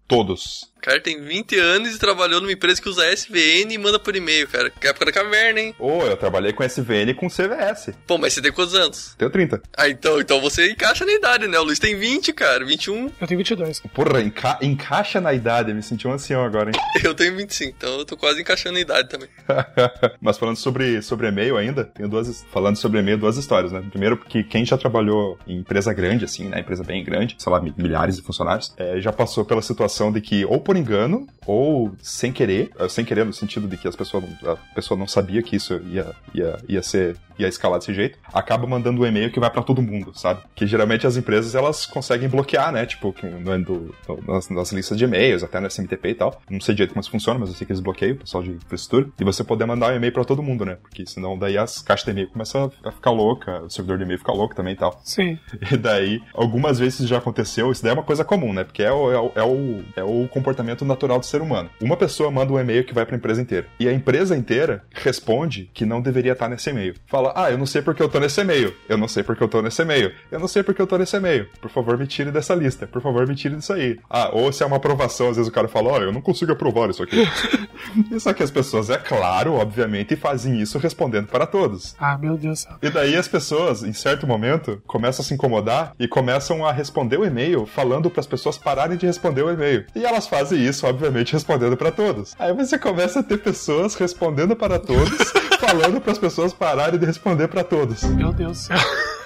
[0.07, 0.73] Todos.
[0.79, 4.15] O cara tem 20 anos e trabalhou numa empresa que usa SVN e manda por
[4.15, 4.71] e-mail, cara.
[4.71, 5.75] Que é época da caverna, hein?
[5.77, 7.91] Ô, eu trabalhei com SVN e com CVS.
[8.07, 9.15] Pô, mas você tem quantos anos?
[9.19, 9.61] Tenho 30.
[9.77, 11.59] Ah, então, então você encaixa na idade, né?
[11.59, 12.65] O Luiz tem 20, cara.
[12.65, 13.11] 21.
[13.21, 13.81] Eu tenho 22.
[13.93, 15.71] Porra, enca encaixa na idade.
[15.71, 16.81] Eu me senti um ancião agora, hein?
[17.03, 19.29] Eu tenho 25, então eu tô quase encaixando na idade também.
[20.21, 22.45] Mas falando sobre, sobre e-mail ainda, tenho duas.
[22.53, 23.83] Falando sobre e-mail, duas histórias, né?
[23.91, 26.61] Primeiro, porque quem já trabalhou em empresa grande, assim, né?
[26.61, 30.45] Empresa bem grande, sei lá, milhares de funcionários, é, já passou pela situação de que,
[30.45, 34.23] ou por engano, ou sem querer, eh, sem querer no sentido de que as pessoas,
[34.47, 38.67] a pessoa não sabia que isso ia, ia, ia ser, ia escalar desse jeito, acaba
[38.67, 40.43] mandando um e-mail que vai pra todo mundo, sabe?
[40.55, 42.85] Que geralmente as empresas elas conseguem bloquear, né?
[42.85, 43.95] Tipo, no, no-
[44.27, 46.39] nas, nas listas de e-mails, até no SMTP e tal.
[46.51, 48.51] Não sei direito como isso funciona, mas eu sei que eles bloqueiam, o pessoal de
[48.51, 49.11] infraestrutura.
[49.19, 50.77] E você poder mandar um e-mail pra todo mundo, né?
[50.83, 54.19] Porque senão daí as caixas de e-mail começam a ficar louca, o servidor de e-mail
[54.19, 55.01] fica louco também e tal.
[55.03, 55.39] Sim.
[55.73, 58.65] E daí, algumas vezes já aconteceu, isso daí é uma coisa comum, né?
[58.65, 61.71] Porque é o, é o, é o, é o comportamento natural do ser humano.
[61.81, 63.67] Uma pessoa manda um e-mail que vai pra empresa inteira.
[63.81, 66.95] E a empresa inteira responde que não deveria estar nesse e-mail.
[67.07, 68.75] Fala, ah, eu não sei porque eu tô nesse e-mail.
[68.89, 70.13] Eu não sei porque eu tô nesse e-mail.
[70.31, 71.49] Eu não sei porque eu tô nesse e-mail.
[71.61, 72.87] Por favor, me tire dessa lista.
[72.87, 73.99] Por favor, me tire disso aí.
[74.11, 76.53] Ah, ou se é uma aprovação, às vezes o cara fala, ó, eu não consigo
[76.53, 77.25] aprovar isso aqui.
[78.19, 81.95] Só que as pessoas, é claro, obviamente, fazem isso respondendo para todos.
[81.99, 82.77] Ah, meu Deus do céu.
[82.83, 87.19] E daí as pessoas, em certo momento, começam a se incomodar e começam a responder
[87.19, 89.85] o e-mail falando para as pessoas pararem de responder o e-mail.
[89.95, 92.35] E elas fazem isso, obviamente, respondendo para todos.
[92.39, 95.19] Aí você começa a ter pessoas respondendo para todos,
[95.61, 98.03] falando para as pessoas pararem de responder para todos.
[98.05, 98.79] Meu Deus do céu.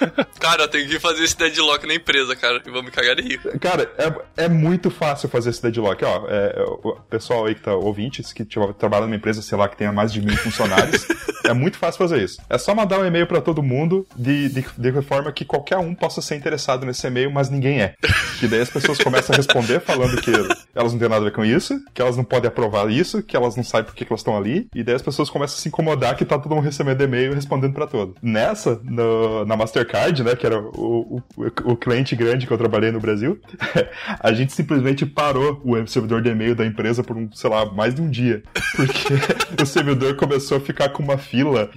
[0.38, 2.60] Cara, eu tenho que fazer esse deadlock na empresa, cara.
[2.66, 3.38] E vou me cagar de rir.
[3.60, 3.90] Cara,
[4.36, 6.04] é, é muito fácil fazer esse deadlock.
[6.04, 9.56] Ó, é, é, o pessoal aí que tá ouvintes, que tipo, trabalha numa empresa, sei
[9.56, 11.06] lá, que tenha mais de mil funcionários,
[11.46, 12.40] é muito fácil fazer isso.
[12.50, 15.94] É só mandar um e-mail pra todo mundo de, de, de forma que qualquer um
[15.94, 17.94] possa ser interessado nesse e-mail, mas ninguém é.
[18.38, 20.32] Que daí as pessoas começam a responder falando que
[20.74, 23.36] elas não têm nada a ver com isso, que elas não podem aprovar isso, que
[23.36, 25.60] elas não sabem por que, que elas estão ali, e daí as pessoas começam a
[25.60, 28.14] se incomodar que tá todo mundo recebendo e-mail e respondendo pra todos.
[28.22, 29.82] Nessa, no- na Mastercard,
[30.22, 33.38] né, que era o, o, o cliente grande que eu trabalhei no Brasil,
[34.20, 37.94] a gente simplesmente parou o servidor de e-mail da empresa por um, sei lá, mais
[37.94, 38.42] de um dia.
[38.74, 39.14] Porque
[39.62, 41.70] o servidor começou a ficar com uma fila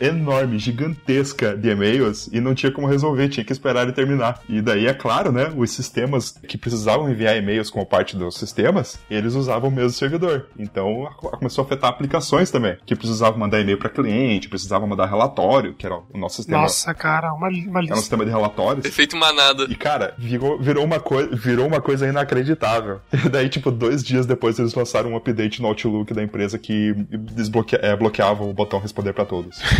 [0.00, 4.40] enorme, gigantesca de e-mails e não tinha como resolver, tinha que esperar ele terminar.
[4.48, 8.98] E daí, é claro, né, os sistemas que precisavam enviar e-mails como parte dos sistemas,
[9.10, 10.46] eles usavam o mesmo servidor.
[10.58, 15.74] Então começou a afetar aplicações também, que precisavam mandar e-mail para cliente, precisavam mandar relatório,
[15.74, 16.62] que era o nosso sistema.
[16.62, 17.96] Nossa, cara, uma, uma Era um lista.
[17.96, 18.84] sistema de relatórios.
[18.84, 19.64] Efeito manada.
[19.68, 23.00] E, cara, virou, virou, uma coi- virou uma coisa inacreditável.
[23.12, 26.92] E daí, tipo, dois dias depois eles lançaram um update no Outlook da empresa que
[27.10, 27.76] desbloque...
[27.80, 29.58] é, bloqueava o botão responder pra todos.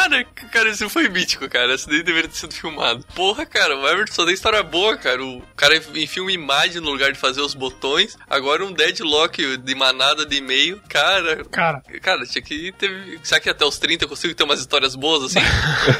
[0.00, 1.74] Cara, cara, isso foi mítico, cara.
[1.74, 3.04] Isso daí deveria ter sido filmado.
[3.14, 5.22] Porra, cara, o Everton só tem história boa, cara.
[5.22, 8.16] O cara enfia uma imagem no lugar de fazer os botões.
[8.28, 10.80] Agora um deadlock de manada de e-mail.
[10.88, 13.20] Cara, Cara, cara, tinha que ter.
[13.22, 15.38] Será que até os 30 eu consigo ter umas histórias boas assim?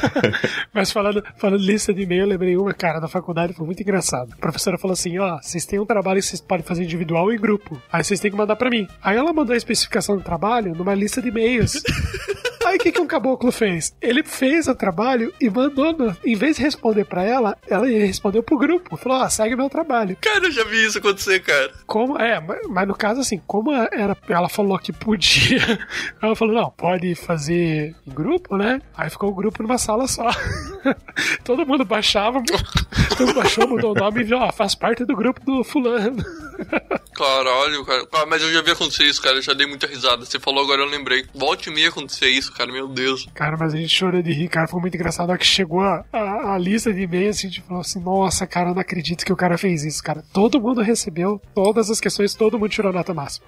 [0.73, 4.33] mas falando, falando lista de e-mail, eu lembrei uma, cara, da faculdade, foi muito engraçado.
[4.33, 7.37] A professora falou assim, ó, vocês têm um trabalho que vocês podem fazer individual em
[7.37, 7.79] grupo.
[7.91, 8.87] Aí vocês têm que mandar pra mim.
[9.01, 11.73] Aí ela mandou a especificação do trabalho numa lista de e-mails.
[12.65, 13.95] Aí o que, que um caboclo fez?
[14.01, 18.43] Ele fez o trabalho e mandou, no- em vez de responder pra ela, ela respondeu
[18.43, 18.95] pro grupo.
[18.97, 20.17] Falou, ó, segue meu trabalho.
[20.21, 21.71] cara, eu já vi isso acontecer, cara.
[21.87, 25.59] Como, é, mas, mas no caso, assim, como era, ela falou que podia,
[26.21, 28.81] ela falou, não, pode fazer em grupo, né?
[28.95, 30.29] Aí ficou o grupo numa sala só.
[31.43, 32.41] todo mundo baixava,
[33.09, 36.23] todo mundo baixou, mudou o nome e viu, ó, faz parte do grupo do fulano.
[37.15, 38.07] Caralho, cara.
[38.13, 39.35] Ah, mas eu já vi acontecer isso, cara.
[39.35, 40.25] Eu já dei muita risada.
[40.25, 41.25] Você falou agora, eu lembrei.
[41.35, 42.71] Volte e meia acontecer isso, cara.
[42.71, 43.27] Meu Deus.
[43.35, 45.29] Cara, mas a gente chorou de rir, cara, foi muito engraçado.
[45.29, 48.47] A hora que chegou a, a, a lista de e-mails, a gente falou assim, nossa,
[48.47, 50.23] cara, eu não acredito que o cara fez isso, cara.
[50.33, 53.45] Todo mundo recebeu todas as questões, todo mundo tirou nota máxima.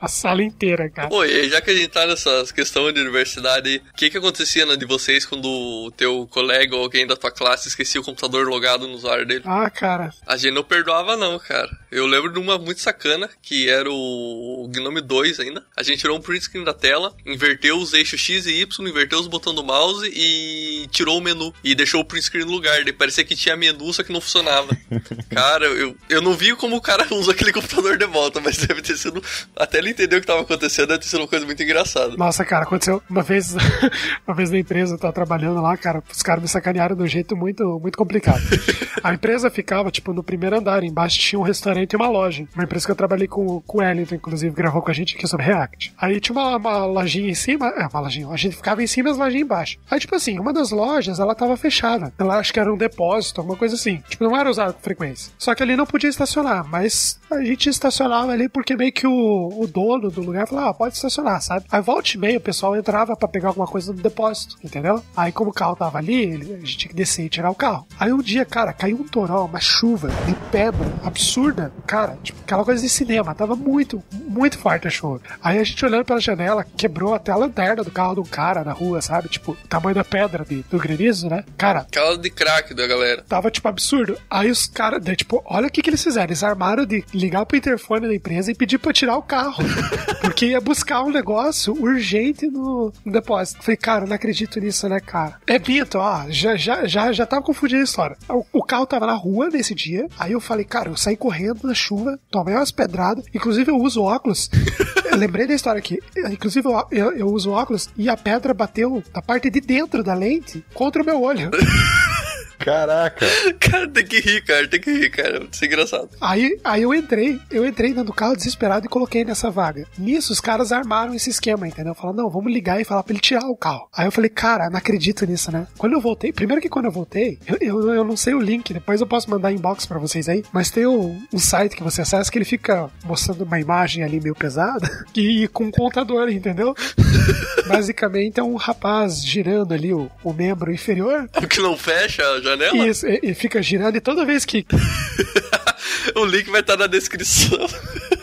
[0.00, 1.08] a sala inteira, cara.
[1.08, 4.66] Pô, e já que a gente tá nessas questões de universidade o que que acontecia
[4.66, 8.86] né, de vocês quando o teu colega alguém da tua classe esquecia o computador logado
[8.86, 9.42] no usuário dele.
[9.46, 10.12] Ah, cara.
[10.26, 11.70] A gente não perdoava, não, cara.
[11.90, 15.64] Eu lembro de uma muito sacana, que era o Gnome 2 ainda.
[15.76, 19.20] A gente tirou um print screen da tela, inverteu os eixos X e Y, inverteu
[19.20, 21.52] os botões do mouse e tirou o menu.
[21.62, 22.82] E deixou o print screen no lugar.
[22.82, 24.76] Daí parecia que tinha menu, só que não funcionava.
[25.30, 28.82] cara, eu, eu não vi como o cara usa aquele computador de volta, mas deve
[28.82, 29.22] ter sido.
[29.56, 32.16] Até ele entender o que tava acontecendo, deve ter sido uma coisa muito engraçada.
[32.16, 33.54] Nossa, cara, aconteceu uma vez,
[34.26, 37.06] uma vez na empresa, eu tava trabalhando lá, cara, os caras me sacanearam de um
[37.06, 38.40] jeito muito, muito complicado.
[39.02, 42.48] A empresa ficava, tipo, no primeiro andar, embaixo tinha um restaurante e uma loja.
[42.54, 45.26] Uma empresa que eu trabalhei com, com o Wellington, inclusive, gravou com a gente aqui
[45.26, 45.92] sobre React.
[45.98, 49.10] Aí tinha uma, uma lojinha em cima, é, uma lojinha, a gente ficava em cima
[49.10, 49.78] e as lojinhas embaixo.
[49.90, 52.14] Aí, tipo assim, uma das lojas, ela tava fechada.
[52.18, 54.02] Ela acho que era um depósito, alguma coisa assim.
[54.08, 55.32] Tipo, não era usado com frequência.
[55.36, 59.60] Só que ali não podia estacionar, mas a gente estacionava ali porque meio que o,
[59.60, 61.66] o dono do lugar falava, ah, pode estacionar, sabe?
[61.70, 65.02] Aí volta e meia o pessoal entrava para pegar alguma coisa no depósito, entendeu?
[65.14, 67.54] Aí como o carro tava ali, ele, a gente tinha que descer e tirar o
[67.54, 67.86] carro.
[67.98, 72.64] Aí um dia, cara, caiu um toró, uma chuva de pedra absurda, cara, tipo, aquela
[72.64, 75.20] coisa de cinema, tava muito, muito forte a chuva.
[75.42, 78.64] Aí a gente olhando pela janela, quebrou até a lanterna do carro de um cara
[78.64, 79.28] na rua, sabe?
[79.28, 81.44] Tipo, o tamanho da pedra de, do granizo, né?
[81.56, 83.22] Cara, Aquela de crack da galera.
[83.28, 84.16] tava, tipo, absurdo.
[84.30, 86.26] Aí os caras, daí, tipo, olha o que, que eles fizeram.
[86.26, 89.62] Eles armaram de ligar pro interfone da empresa e pedir pra tirar o carro.
[90.20, 93.62] Porque ia buscar um negócio urgente no, no depósito.
[93.62, 95.36] Falei, cara, não acredito nisso, né, cara?
[95.46, 96.24] É mito, ó.
[96.44, 98.18] Já, já, já, já tava confundindo a história.
[98.28, 100.06] O, o carro tava na rua nesse dia.
[100.18, 103.24] Aí eu falei, cara, eu saí correndo na chuva, tomei umas pedradas.
[103.32, 104.50] Inclusive, eu uso óculos.
[105.04, 106.00] Eu lembrei da história aqui.
[106.16, 110.12] Inclusive, eu, eu, eu uso óculos e a pedra bateu na parte de dentro da
[110.12, 111.52] lente contra o meu olho.
[112.58, 113.26] Caraca!
[113.60, 115.46] Cara, tem que rir, cara, tem que rir, cara.
[115.50, 116.08] Isso é engraçado.
[116.20, 119.86] Aí, aí eu entrei, eu entrei dentro do carro desesperado e coloquei nessa vaga.
[119.98, 121.94] Nisso, os caras armaram esse esquema, entendeu?
[121.94, 123.88] Falaram, não, vamos ligar e falar pra ele tirar o carro.
[123.92, 125.66] Aí eu falei, cara, não acredito nisso, né?
[125.78, 128.72] Quando eu voltei, primeiro que quando eu voltei, eu, eu, eu não sei o link,
[128.72, 132.02] depois eu posso mandar inbox pra vocês aí, mas tem um, um site que você
[132.02, 136.74] acessa que ele fica mostrando uma imagem ali meio pesada e, com um contador, entendeu?
[137.66, 141.28] Basicamente é um rapaz girando ali o, o membro inferior.
[141.36, 142.86] O que não fecha janela?
[142.88, 144.64] Isso, e, e fica girando e toda vez que
[146.16, 147.58] o link vai estar na descrição.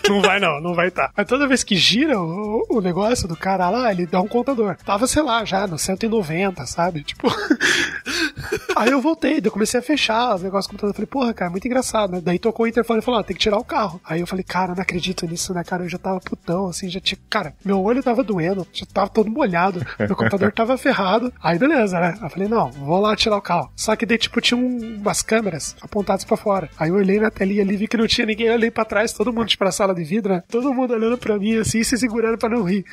[0.09, 1.11] Não vai não, não vai estar.
[1.15, 4.75] Mas toda vez que gira o, o negócio do cara lá, ele dá um contador.
[4.85, 7.03] Tava, sei lá, já no 190, sabe?
[7.03, 7.27] Tipo.
[8.75, 10.93] Aí eu voltei, eu comecei a fechar os negócios do computador.
[10.95, 12.21] Falei, porra, cara, muito engraçado, né?
[12.23, 14.01] Daí tocou o interfone e falou, ah, tem que tirar o carro.
[14.03, 15.83] Aí eu falei, cara, não acredito nisso, né, cara?
[15.83, 17.17] Eu já tava putão, assim, já tinha.
[17.29, 21.31] Cara, meu olho tava doendo, já tava todo molhado, meu computador tava ferrado.
[21.41, 22.17] Aí beleza, né?
[22.21, 23.71] Eu falei, não, vou lá tirar o carro.
[23.75, 26.69] Só que daí, tipo, tinha um- umas câmeras apontadas pra fora.
[26.77, 27.29] Aí eu olhei na
[27.59, 30.03] ali, vi que não tinha ninguém, eu olhei pra trás, todo mundo, na sala de
[30.03, 30.43] vidro, né?
[30.47, 32.85] Todo mundo olhando pra mim, assim, se segurando pra não rir.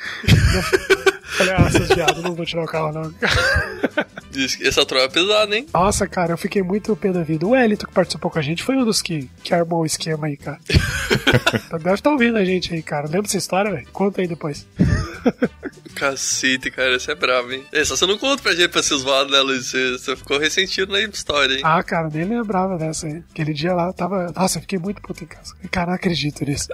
[1.29, 3.13] Eu falei, ah, seus viados, não vou tirar o carro, não.
[4.31, 5.65] Diz que essa troca é pesada, hein?
[5.73, 7.45] Nossa, cara, eu fiquei muito pé da vida.
[7.45, 10.27] O Elito que participou com a gente foi um dos que, que armou o esquema
[10.27, 10.59] aí, cara.
[11.81, 13.05] Deve estar ouvindo a gente aí, cara.
[13.05, 13.87] Lembra essa história, velho?
[13.91, 14.67] Conta aí depois.
[15.95, 17.65] Cacete, cara, você é bravo, hein?
[17.71, 19.65] É, só você não conta pra gente pra ser zoado, né, Luiz?
[19.65, 21.61] Você, você ficou ressentido na história, hein?
[21.63, 23.23] Ah, cara, nem lembrava dessa aí.
[23.31, 24.31] Aquele dia lá eu tava.
[24.35, 25.55] Nossa, eu fiquei muito puto em casa.
[25.71, 26.69] Cara, não acredito nisso.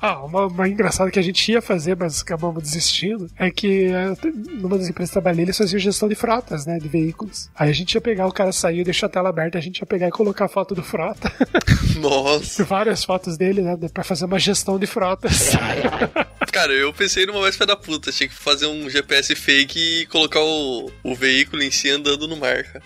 [0.00, 4.12] Ah, uma, uma engraçada que a gente ia fazer, mas acabamos desistindo, é que é,
[4.60, 6.78] numa das empresas que trabalhei, eles faziam gestão de frotas, né?
[6.78, 7.50] De veículos.
[7.54, 9.86] Aí a gente ia pegar, o cara saiu, deixou a tela aberta, a gente ia
[9.86, 11.32] pegar e colocar a foto do frota.
[12.00, 12.64] Nossa.
[12.64, 13.76] Várias fotos dele, né?
[13.92, 15.52] Pra fazer uma gestão de frotas.
[16.52, 18.10] Cara, eu pensei numa mais da puta.
[18.10, 22.36] Tinha que fazer um GPS fake e colocar o, o veículo em si andando no
[22.36, 22.82] mar, cara.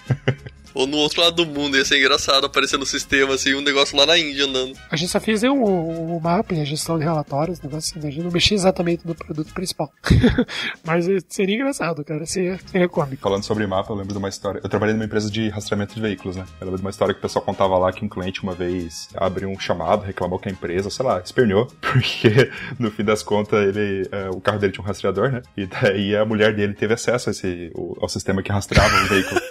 [0.75, 3.97] Ou no outro lado do mundo, ia ser engraçado aparecer no sistema, assim, um negócio
[3.97, 4.75] lá na Índia andando.
[4.91, 8.09] A gente só fez um, um mapa e a gestão de relatórios, negócio assim, né?
[8.09, 9.91] A gente não mexia exatamente no produto principal.
[10.85, 12.25] Mas seria engraçado, cara.
[12.27, 13.23] Seria, seria cômico.
[13.23, 14.61] Falando sobre mapa, eu lembro de uma história.
[14.62, 16.45] Eu trabalhei numa empresa de rastreamento de veículos, né?
[16.61, 19.09] Eu lembro de uma história que o pessoal contava lá que um cliente uma vez
[19.16, 23.61] abriu um chamado, reclamou que a empresa, sei lá, esperneou, porque no fim das contas
[23.77, 25.43] ele, é, o carro dele tinha um rastreador, né?
[25.57, 29.07] E daí a mulher dele teve acesso a esse, o- ao sistema que rastreava o
[29.09, 29.41] veículo.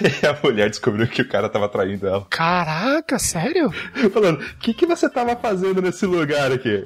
[0.22, 2.26] E a mulher descobriu que o cara tava traindo ela.
[2.30, 3.70] Caraca, sério?
[4.12, 6.84] Falando, o que, que você tava fazendo nesse lugar aqui?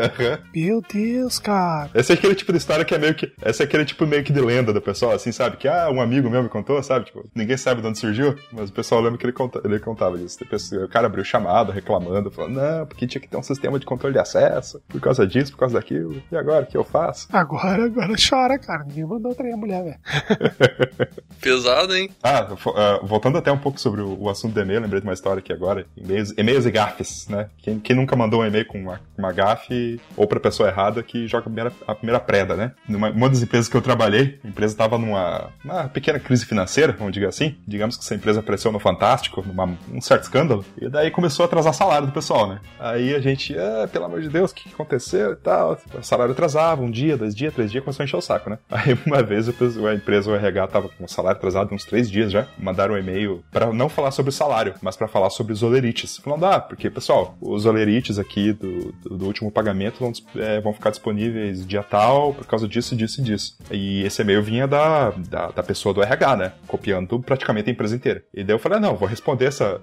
[0.54, 1.90] Meu Deus, cara.
[1.94, 3.32] Esse é aquele tipo de história que é meio que.
[3.44, 5.56] Esse é aquele tipo meio que de lenda do pessoal, assim, sabe?
[5.56, 7.06] Que ah, um amigo meu me contou, sabe?
[7.06, 10.16] Tipo, ninguém sabe de onde surgiu, mas o pessoal lembra que ele, conta, ele contava
[10.48, 13.86] pessoa- O cara abriu chamado, reclamando, falando, não, porque tinha que ter um sistema de
[13.86, 16.22] controle de acesso, por causa disso, por causa daquilo.
[16.30, 17.28] E agora, o que eu faço?
[17.32, 18.84] Agora, agora chora, cara.
[18.84, 19.98] Ninguém mandou trair a mulher, velho.
[21.40, 22.10] Pesado, hein?
[22.22, 25.12] Ah, uh, voltando até um pouco sobre o, o, assunto do e-mail, lembrei de uma
[25.12, 25.86] história aqui agora.
[25.96, 27.48] E-mails, e-mails e gafes, né?
[27.58, 31.26] Quem, quem nunca mandou um e-mail com uma, uma gafe ou pra pessoa errada que
[31.26, 32.72] joga a primeira, a primeira preda, né?
[32.88, 36.92] Numa uma das empresas que eu trabalhei, a empresa estava numa uma pequena crise financeira,
[36.92, 37.56] vamos dizer assim.
[37.66, 41.46] Digamos que essa empresa apareceu no Fantástico, num um certo escândalo, e daí começou a
[41.46, 42.60] atrasar salário do pessoal, né?
[42.78, 45.78] Aí a gente, ah, pelo amor de Deus, o que aconteceu e tal?
[45.94, 48.58] O salário atrasava, um dia, dois dias, três dias, começou a encher o saco, né?
[48.70, 52.32] Aí uma vez a empresa, o RH, tava com o salário atrasado uns três dias
[52.32, 55.62] já, mandaram um e-mail para não falar sobre o salário, mas para falar sobre os
[55.62, 56.18] olerites.
[56.18, 60.72] Falando, ah, porque, pessoal, os olerites aqui do, do, do último pagamento vão, é, vão
[60.72, 63.56] ficar disponíveis dia tal, por causa disso, disso e disso.
[63.70, 66.52] E esse e-mail vinha da, da, da, pessoa do RH, né?
[66.66, 68.22] Copiando praticamente a empresa inteira.
[68.34, 69.80] E daí eu falei, ah, não, vou responder essa.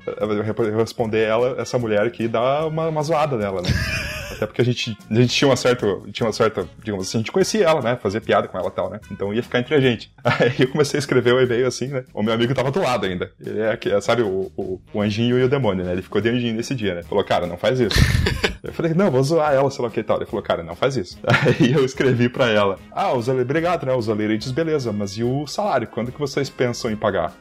[0.77, 3.69] Responder ela, essa mulher aqui e dar uma, uma zoada nela, né?
[4.31, 7.21] Até porque a gente, a gente tinha uma certa, tinha uma certa, digamos assim, a
[7.21, 7.97] gente conhecia ela, né?
[8.01, 8.99] Fazia piada com ela e tal, né?
[9.11, 10.11] Então ia ficar entre a gente.
[10.23, 12.03] Aí eu comecei a escrever o e-mail assim, né?
[12.13, 13.31] O meu amigo tava do lado ainda.
[13.39, 15.93] Ele é, sabe, o, o, o anjinho e o demônio, né?
[15.93, 17.03] Ele ficou de anjinho nesse dia, né?
[17.03, 17.95] Falou, cara, não faz isso.
[18.63, 20.17] eu falei, não, vou zoar ela, sei lá o que e tal.
[20.17, 21.17] Ele falou, cara, não faz isso.
[21.27, 23.93] Aí eu escrevi pra ela, ah, os obrigado, né?
[23.93, 25.87] Os aleirantes, beleza, mas e o salário?
[25.87, 27.33] Quando que vocês pensam em pagar?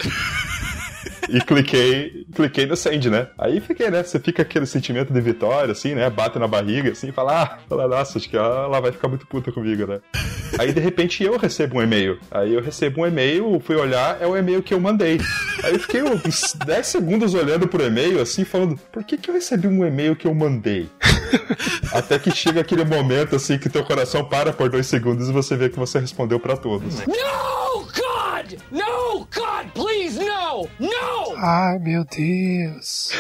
[1.28, 3.28] E cliquei, cliquei no send, né?
[3.38, 4.02] Aí fiquei, né?
[4.02, 6.08] Você fica aquele sentimento de vitória, assim, né?
[6.10, 9.50] Bate na barriga, assim, fala, ah, fala, nossa, acho que ela vai ficar muito puta
[9.52, 10.00] comigo, né?
[10.58, 12.18] Aí de repente eu recebo um e-mail.
[12.30, 15.20] Aí eu recebo um e-mail, fui olhar, é o e-mail que eu mandei.
[15.64, 19.34] Aí eu fiquei uns 10 segundos olhando pro e-mail, assim, falando, por que, que eu
[19.34, 20.88] recebi um e-mail que eu mandei?
[21.92, 25.56] Até que chega aquele momento, assim, que teu coração para por dois segundos e você
[25.56, 27.00] vê que você respondeu para todos.
[27.06, 27.65] No,
[28.46, 28.62] God!
[28.70, 30.68] No, God, please, no!
[30.78, 31.36] No!
[31.36, 33.10] Ai, meu Deus.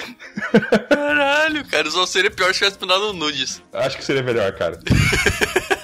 [0.88, 3.62] Caralho, cara, isso seria pior se tivesse mandado nudes.
[3.72, 4.78] Acho que seria melhor, cara.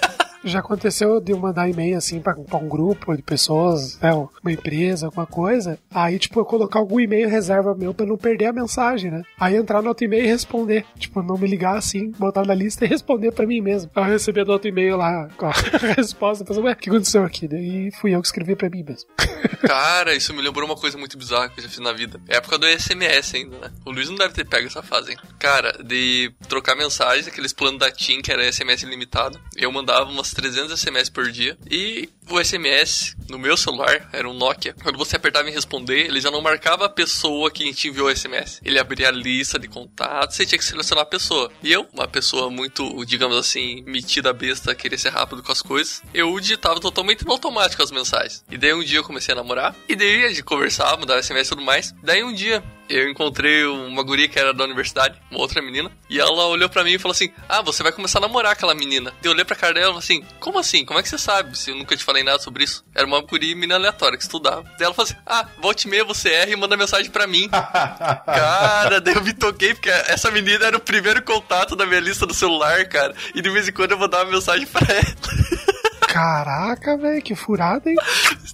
[0.44, 4.52] Já aconteceu de eu mandar e-mail assim pra, pra um grupo de pessoas, né, uma
[4.52, 5.78] empresa, alguma coisa.
[5.90, 9.22] Aí, tipo, eu colocar algum e-mail reserva meu pra não perder a mensagem, né?
[9.38, 10.84] Aí entrar no outro e-mail e responder.
[10.98, 13.90] Tipo, não me ligar assim, botar na lista e responder pra mim mesmo.
[13.94, 15.52] Eu recebi do outro e-mail lá com a
[15.96, 17.48] resposta, pensando, ué, o que aconteceu aqui?
[17.52, 19.08] E fui eu que escrevi pra mim mesmo.
[19.62, 22.20] Cara, isso me lembrou uma coisa muito bizarra que eu já fiz na vida.
[22.28, 23.70] É época do SMS ainda, né?
[23.86, 25.18] O Luiz não deve ter pego essa fase, hein?
[25.38, 29.40] Cara, de trocar mensagens, aqueles planos da TIM que era SMS ilimitado.
[29.56, 31.56] Eu mandava umas 300 SMS por dia.
[31.70, 34.74] E o SMS no meu celular era um Nokia.
[34.82, 38.16] Quando você apertava em responder, ele já não marcava a pessoa que te enviou o
[38.16, 38.60] SMS.
[38.64, 41.50] Ele abria a lista de contatos e tinha que selecionar a pessoa.
[41.62, 46.02] E eu, uma pessoa muito, digamos assim, metida besta, querer ser rápido com as coisas,
[46.14, 48.44] eu digitava totalmente no automático as mensagens.
[48.50, 51.46] E daí um dia eu comecei a namorar, e daí a gente conversava, mudava SMS
[51.46, 51.94] e tudo mais.
[52.02, 56.20] Daí um dia eu encontrei uma guria que era da universidade, uma outra menina, e
[56.20, 59.12] ela olhou para mim e falou assim: Ah, você vai começar a namorar aquela menina.
[59.22, 60.84] Eu olhei pra cara dela e falei assim: Como assim?
[60.84, 61.56] Como é que você sabe?
[61.56, 62.84] Se eu nunca te falei nada sobre isso.
[62.94, 64.62] Era uma guria menina aleatória que estudava.
[64.62, 67.48] Daí ela falou assim: Ah, volte e meia você erra e manda mensagem para mim.
[68.26, 72.26] cara, daí eu me toquei, porque essa menina era o primeiro contato da minha lista
[72.26, 73.14] do celular, cara.
[73.34, 75.72] E de vez em quando eu mandava mensagem pra ela.
[76.12, 77.96] Caraca, velho, que furada, hein?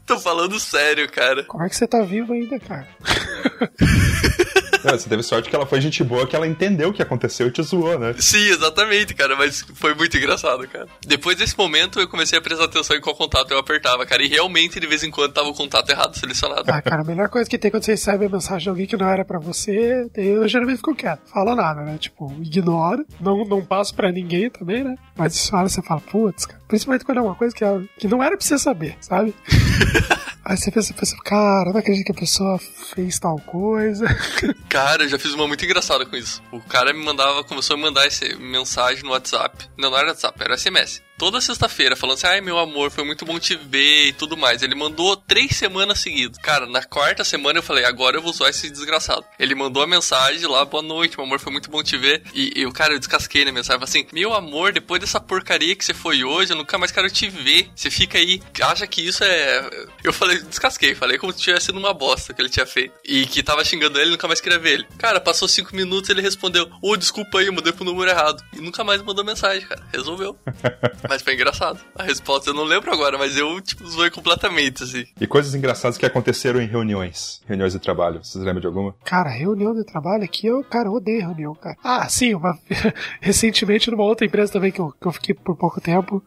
[0.06, 1.42] Tô falando sério, cara.
[1.44, 2.86] Como é que você tá vivo ainda, cara?
[4.84, 7.48] Não, você teve sorte que ela foi gente boa, que ela entendeu o que aconteceu
[7.48, 8.14] e te zoou, né?
[8.18, 10.86] Sim, exatamente, cara, mas foi muito engraçado, cara.
[11.06, 14.28] Depois desse momento, eu comecei a prestar atenção em qual contato eu apertava, cara, e
[14.28, 16.64] realmente, de vez em quando, tava o contato errado selecionado.
[16.68, 18.96] Ah, cara, a melhor coisa que tem quando você recebe a mensagem de alguém que
[18.96, 21.98] não era pra você, eu geralmente fico quieto, falo nada, né?
[21.98, 24.96] Tipo, ignoro, não, não passo pra ninguém também, né?
[25.16, 26.60] Mas isso hora você fala, putz, cara.
[26.68, 27.64] Principalmente quando é uma coisa que,
[27.98, 29.34] que não era pra você saber, sabe?
[30.48, 32.58] Aí você pensa, pensa, cara, não acredito que a pessoa
[32.94, 34.06] fez tal coisa.
[34.66, 36.42] Cara, eu já fiz uma muito engraçada com isso.
[36.50, 39.68] O cara me mandava, começou a me mandar essa mensagem no WhatsApp.
[39.76, 43.26] Não, não era WhatsApp, era SMS toda sexta-feira falando assim: ai meu amor, foi muito
[43.26, 44.62] bom te ver e tudo mais.
[44.62, 46.38] Ele mandou três semanas seguidas.
[46.38, 49.24] Cara, na quarta semana eu falei: agora eu vou zoar esse desgraçado.
[49.38, 52.22] Ele mandou a mensagem lá: boa noite, meu amor, foi muito bom te ver.
[52.32, 55.92] E, o cara, eu descasquei na mensagem: assim, meu amor, depois dessa porcaria que você
[55.92, 57.68] foi hoje, eu nunca mais quero te ver.
[57.74, 59.68] Você fica aí, acha que isso é.
[60.04, 62.94] Eu falei: descasquei, falei como se tivesse sido uma bosta que ele tinha feito.
[63.04, 64.86] E que tava xingando ele, nunca mais queria ver ele.
[64.96, 68.42] Cara, passou cinco minutos ele respondeu: ô, oh, desculpa aí, eu mandei pro número errado.
[68.52, 69.82] E nunca mais mandou mensagem, cara.
[69.92, 70.38] Resolveu.
[71.08, 71.80] Mas foi engraçado.
[71.96, 75.06] A resposta eu não lembro agora, mas eu, tipo, zoei completamente, assim.
[75.20, 77.40] E coisas engraçadas que aconteceram em reuniões.
[77.46, 78.22] Reuniões de trabalho.
[78.22, 78.94] Vocês lembram de alguma?
[79.04, 81.76] Cara, reunião de trabalho aqui, eu, cara, eu odeio reunião, cara.
[81.82, 82.58] Ah, sim, uma...
[83.20, 86.22] recentemente numa outra empresa também que eu, que eu fiquei por pouco tempo.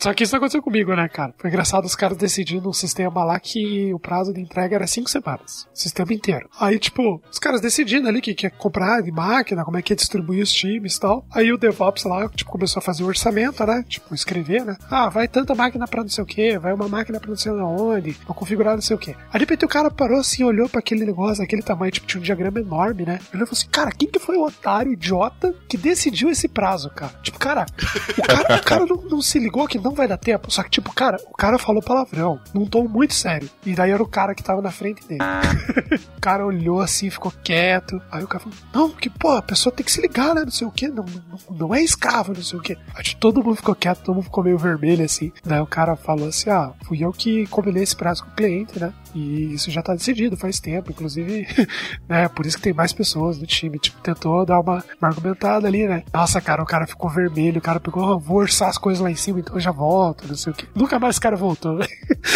[0.00, 1.34] Só que isso não aconteceu comigo, né, cara?
[1.36, 5.10] Foi engraçado os caras decidindo um sistema lá que o prazo de entrega era cinco
[5.10, 5.68] semanas.
[5.74, 6.48] O sistema inteiro.
[6.58, 9.96] Aí, tipo, os caras decidindo ali que quer comprar de máquina, como é que ia
[9.96, 11.26] distribuir os times e tal.
[11.30, 13.84] Aí o DevOps lá, tipo, começou a fazer o orçamento, né?
[13.88, 14.76] Tipo, escrever, né?
[14.90, 17.52] Ah, vai tanta máquina pra não sei o que, vai uma máquina pra não sei
[17.52, 19.10] onde, vou configurar não sei o que.
[19.10, 22.20] Aí de repente o cara parou assim, olhou pra aquele negócio, aquele tamanho, tipo, tinha
[22.20, 23.18] um diagrama enorme, né?
[23.32, 27.12] Ele falou assim, cara, quem que foi o otário idiota que decidiu esse prazo, cara?
[27.22, 27.66] Tipo, cara,
[28.16, 30.50] o cara, o cara não, não se ligou que não vai dar tempo.
[30.50, 33.48] Só que, tipo, cara, o cara falou palavrão, num tom muito sério.
[33.64, 35.20] E daí era o cara que tava na frente dele.
[36.16, 38.00] o cara olhou assim, ficou quieto.
[38.10, 40.42] Aí o cara falou: Não, que pô, a pessoa tem que se ligar, né?
[40.44, 42.76] Não sei o que, não, não, não é escravo, não sei o que.
[42.94, 45.32] Aí tipo, todo mundo ficou quieto, todo mundo ficou meio vermelho assim.
[45.44, 48.78] Daí o cara falou assim: Ah, fui eu que combinei esse prazo com o cliente,
[48.78, 48.92] né?
[49.14, 51.46] E isso já tá decidido faz tempo, inclusive,
[52.08, 52.28] né?
[52.28, 53.78] Por isso que tem mais pessoas no time.
[53.78, 56.02] Tipo, tentou dar uma, uma argumentada ali, né?
[56.12, 59.10] Nossa, cara, o cara ficou vermelho, o cara pegou, oh, vou orçar as coisas lá
[59.10, 60.66] em cima, então eu já volto, não sei o que.
[60.74, 61.86] Nunca mais esse cara voltou, né?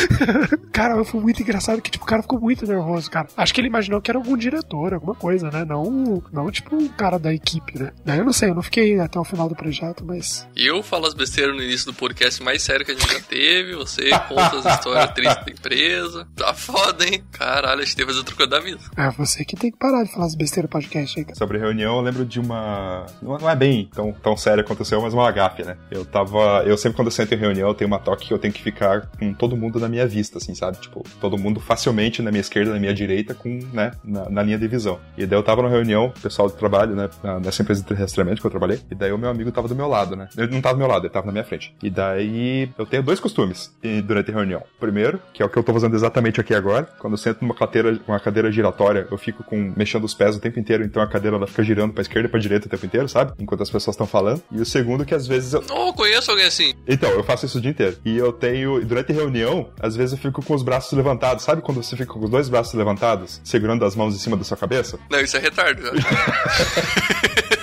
[0.73, 3.29] cara, foi muito engraçado que, tipo, o cara ficou muito nervoso, cara.
[3.37, 5.65] Acho que ele imaginou que era algum diretor, alguma coisa, né?
[5.65, 7.93] Não, não tipo, um cara da equipe, né?
[8.05, 10.47] Daí eu não sei, eu não fiquei até o final do projeto, mas.
[10.55, 13.75] Eu falo as besteiras no início do podcast mais sério que a gente já teve.
[13.75, 16.29] Você conta as histórias tristes da empresa.
[16.37, 17.23] Tá foda, hein?
[17.31, 18.81] Caralho, a gente teve que fazer outra coisa da vida.
[18.97, 21.37] É você que tem que parar de falar as besteiras no podcast aí, cara.
[21.37, 23.07] Sobre reunião, eu lembro de uma.
[23.23, 25.77] Não é bem tão, tão sério aconteceu, mas uma agafe, né?
[25.91, 26.65] Eu tava.
[26.67, 28.63] Eu sempre quando eu sento em reunião, eu tenho uma toque que eu tenho que
[28.63, 30.79] ficar com todo mundo na minha vista, assim, sabe?
[30.79, 34.59] Tipo, todo mundo facilmente na minha esquerda, na minha direita, com, né, na, na linha
[34.59, 34.99] de visão.
[35.17, 37.09] E daí eu tava na reunião, pessoal do trabalho, né,
[37.43, 39.87] nessa empresa de rastreamento que eu trabalhei, e daí o meu amigo tava do meu
[39.87, 40.29] lado, né?
[40.37, 41.75] Ele não tava do meu lado, ele tava na minha frente.
[41.83, 43.73] E daí eu tenho dois costumes
[44.05, 44.63] durante a reunião.
[44.81, 47.55] Primeiro, que é o que eu tô fazendo exatamente aqui agora, quando eu sento numa
[47.55, 51.07] cadeira, uma cadeira giratória, eu fico com mexendo os pés o tempo inteiro, então a
[51.07, 53.33] cadeira ela fica girando pra esquerda e pra direita o tempo inteiro, sabe?
[53.39, 54.43] Enquanto as pessoas estão falando.
[54.51, 55.65] E o segundo, que às vezes eu.
[55.71, 56.75] Oh, conheço alguém assim.
[56.87, 57.97] Então, eu faço isso o dia inteiro.
[58.05, 61.45] E eu tenho, durante reunião, às vezes eu fico com os braços levantados.
[61.45, 64.45] Sabe quando você fica com os dois braços levantados, segurando as mãos em cima da
[64.45, 64.99] sua cabeça?
[65.11, 65.83] Não, isso é retardo.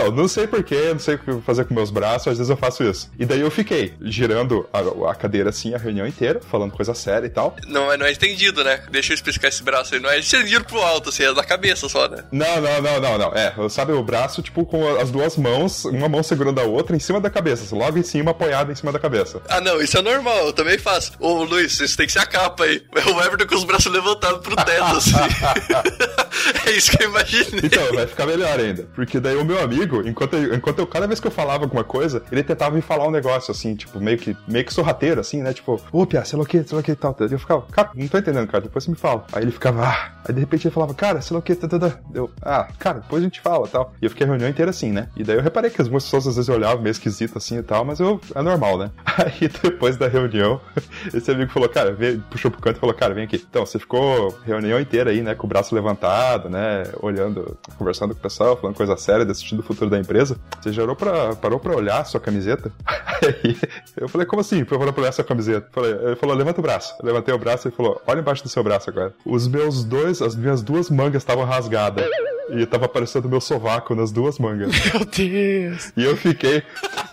[0.00, 2.56] Então, não sei porquê, não sei o que fazer com meus braços, às vezes eu
[2.56, 3.10] faço isso.
[3.18, 7.26] E daí eu fiquei girando a, a cadeira assim a reunião inteira, falando coisa séria
[7.26, 7.54] e tal.
[7.66, 8.82] Não, é- não é estendido, né?
[8.90, 10.00] Deixa eu explicar esse braço aí.
[10.00, 12.24] Não é estendido pro alto, assim, é da cabeça só, né?
[12.32, 13.32] Não, não, não, não, não.
[13.34, 17.00] É, sabe o braço, tipo, com as duas mãos, uma mão segurando a outra em
[17.00, 19.42] cima da cabeça, assim, logo em cima, apoiado em cima da cabeça.
[19.48, 21.12] Ah, não, isso é normal, eu também faço.
[21.20, 22.82] Ô, Luiz, isso tem que ser a capa aí.
[22.94, 25.12] É o Everton com os braços levantados pro teto, assim.
[26.66, 27.60] é isso que eu imaginei.
[27.64, 28.88] Então, vai ficar melhor ainda.
[28.94, 31.84] Porque daí o meu amigo, enquanto eu, enquanto eu, cada vez que eu falava alguma
[31.84, 35.42] coisa, ele tentava me falar um negócio, assim, tipo, meio que, meio que sorrateiro, assim,
[35.42, 35.52] né?
[35.52, 37.16] Tipo, ô, Pia, sei lá o que, sei lá o que e tal.
[37.18, 39.24] Eu ficava, cara, não tô entendendo, cara, depois você me fala.
[39.32, 40.12] Aí ele ficava, ah.
[40.28, 41.98] Aí de repente ele falava, cara, sei lá o que, tá, tá, tá.
[42.14, 43.94] Eu, ah, cara, depois a gente fala tal.
[44.00, 45.08] E eu fiquei a reunião inteira assim, né?
[45.16, 47.84] E daí eu reparei que as pessoas às vezes olhavam meio esquisito assim e tal,
[47.84, 48.90] mas eu, é normal, né?
[49.18, 50.60] Aí depois da reunião,
[51.12, 53.44] esse amigo falou, cara, veio, puxou pro canto e falou, cara, vem aqui.
[53.48, 58.20] Então, você ficou reunião inteira aí, né, com o braço levantado, né, olhando, conversando com
[58.20, 60.36] o pessoal, falando coisa séria, decidindo o futuro da empresa.
[60.60, 62.72] Você pra, parou pra olhar a sua camiseta?
[62.86, 63.56] Aí
[63.96, 64.64] eu falei, como assim?
[64.64, 65.68] Parou pra olhar a sua camiseta?
[65.72, 66.94] Falei, ele falou, levanta o braço.
[67.00, 69.14] Eu levantei o braço e falou, olha embaixo do seu braço agora.
[69.24, 72.06] Os meus dois, as minhas duas mangas estavam rasgadas.
[72.50, 74.72] E tava aparecendo meu sovaco nas duas mangas.
[74.92, 75.92] Meu Deus.
[75.96, 76.64] E eu fiquei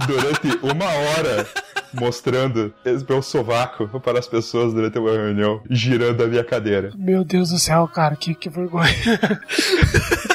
[0.08, 1.46] durante uma hora
[1.94, 6.92] mostrando esse meu sovaco para as pessoas durante uma reunião, girando a minha cadeira.
[6.96, 8.94] Meu Deus do céu, cara, que, que vergonha.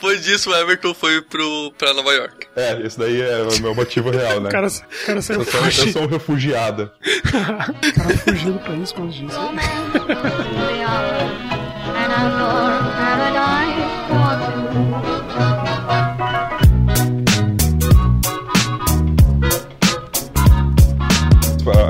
[0.00, 2.46] Depois disso, o Everton foi pro, pra Nova York.
[2.56, 4.48] É, esse daí é o meu motivo real, né?
[4.48, 6.90] O cara, o cara saiu Eu sou, eu sou um refugiado.
[7.04, 9.30] O cara fugindo pra isso, como diz.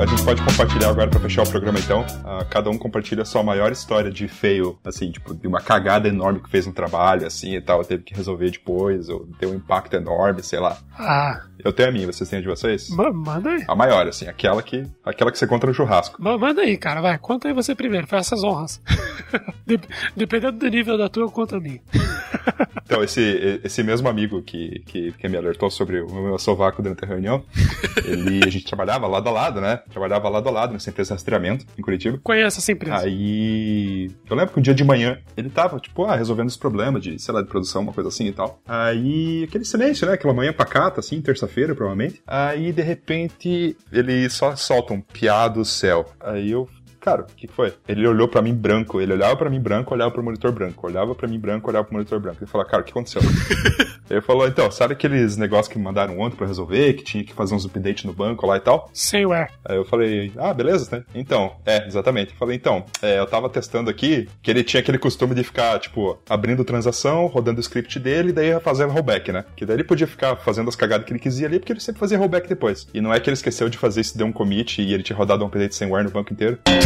[0.01, 2.03] A gente pode compartilhar agora pra fechar o programa então.
[2.25, 6.07] Ah, cada um compartilha a sua maior história de feio, assim, tipo, de uma cagada
[6.07, 9.55] enorme que fez no trabalho, assim e tal, teve que resolver depois, ou deu um
[9.55, 10.77] impacto enorme, sei lá.
[10.97, 12.89] Ah, Eu tenho a minha, vocês têm a de vocês?
[12.89, 13.63] ma- manda aí.
[13.67, 16.21] A maior, assim, aquela que, aquela que você conta no churrasco.
[16.21, 17.17] Ma- Manda aí, cara, vai.
[17.19, 18.81] Conta aí você primeiro, faz essas honras.
[19.67, 19.85] Dep-
[20.17, 21.79] Dependendo do nível da tua, conta a minha.
[22.83, 27.05] Então, esse, esse mesmo amigo que, que, que me alertou sobre o meu sovaco durante
[27.05, 27.41] a reunião,
[28.03, 29.79] ele, a gente trabalhava lado a lado, né?
[29.91, 32.19] Trabalhava lado a lado nessa empresa de rastreamento em Curitiba.
[32.23, 32.97] Conhece essa empresa.
[32.97, 34.09] Aí.
[34.29, 37.19] Eu lembro que um dia de manhã ele tava, tipo, ah, resolvendo os problemas de,
[37.19, 38.59] sei lá, de produção, uma coisa assim e tal.
[38.67, 40.13] Aí, aquele silêncio, né?
[40.13, 42.21] Aquela manhã pacata, assim, terça-feira, provavelmente.
[42.25, 46.05] Aí, de repente, ele só solta um piá do céu.
[46.19, 46.67] Aí eu.
[47.01, 47.73] Cara, o que foi?
[47.87, 51.15] Ele olhou pra mim branco, ele olhava pra mim branco, olhava pro monitor branco, olhava
[51.15, 52.37] pra mim branco, olhava pro monitor branco.
[52.43, 53.21] Ele falou, cara, o que aconteceu?
[54.11, 57.33] Ele falou, então, sabe aqueles negócios que me mandaram ontem pra resolver, que tinha que
[57.33, 58.89] fazer uns updates no banco lá e tal?
[58.93, 59.51] Sayware.
[59.63, 61.03] Aí eu falei, ah, beleza, né?
[61.15, 62.31] Então, é, exatamente.
[62.31, 65.79] Eu falei, então, é, eu tava testando aqui que ele tinha aquele costume de ficar,
[65.79, 69.45] tipo, abrindo transação, rodando o script dele e daí fazendo rollback, né?
[69.55, 71.99] Que daí ele podia ficar fazendo as cagadas que ele quisia ali, porque ele sempre
[72.01, 72.89] fazia rollback depois.
[72.93, 75.15] E não é que ele esqueceu de fazer isso, deu um commit e ele tinha
[75.15, 76.59] rodado um update sem ware no banco inteiro.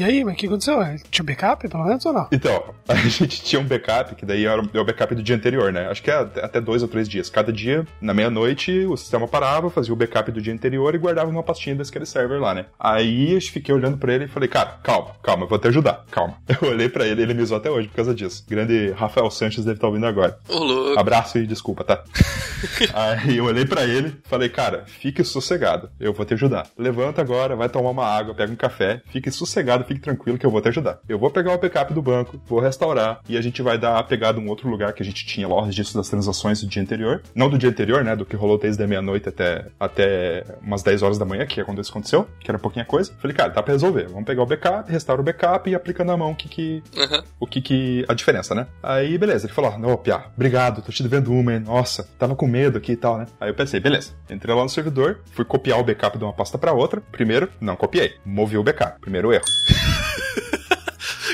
[0.00, 0.80] E aí, mas o que aconteceu?
[0.80, 2.26] É, Tinha backup, pelo menos, ou não?
[2.32, 5.36] Então, a gente tinha um backup, que daí era o é o backup do dia
[5.36, 5.88] anterior, né?
[5.90, 7.28] Acho que é até dois ou três dias.
[7.28, 11.28] Cada dia, na meia-noite, o sistema parava, fazia o backup do dia anterior e guardava
[11.28, 12.64] uma pastinha daquele server lá, né?
[12.78, 16.06] Aí eu fiquei olhando pra ele e falei, cara, calma, calma, eu vou te ajudar,
[16.10, 16.38] calma.
[16.60, 18.44] Eu olhei pra ele e ele me zoou até hoje por causa disso.
[18.48, 20.38] Grande Rafael Sanches deve estar ouvindo agora.
[20.48, 20.98] Ô, louco.
[20.98, 22.02] Abraço e desculpa, tá?
[22.92, 26.66] Aí eu olhei pra ele, falei, cara, fique sossegado, eu vou te ajudar.
[26.76, 30.50] Levanta agora, vai tomar uma água, pega um café, fique sossegado, fique tranquilo que eu
[30.50, 31.00] vou te ajudar.
[31.08, 34.02] Eu vou pegar o backup do banco, vou restaurar e a gente vai dar a
[34.04, 36.68] pegada em um outro lugar que a gente tinha lá o registro das transações do
[36.68, 37.22] dia anterior.
[37.34, 38.14] Não do dia anterior, né?
[38.14, 41.64] Do que rolou desde a meia-noite até, até umas 10 horas da manhã, que é
[41.64, 43.12] quando isso aconteceu, que era pouquinha coisa.
[43.18, 44.06] Falei, cara, dá pra resolver.
[44.08, 47.24] Vamos pegar o backup, restaura o backup e aplica na mão o que que, Aham.
[47.40, 48.04] o que que.
[48.08, 48.68] a diferença, né?
[48.82, 51.60] Aí, beleza, ele falou: Não, Pia, obrigado, tô te devendo uma, hein?
[51.60, 53.26] Nossa, tava com medo aqui e tal, né?
[53.40, 54.12] Aí eu pensei, beleza.
[54.30, 57.00] Entrei lá no servidor, fui copiar o backup de uma pasta pra outra.
[57.00, 58.14] Primeiro, não copiei.
[58.24, 59.00] Movi o backup.
[59.00, 59.44] Primeiro erro.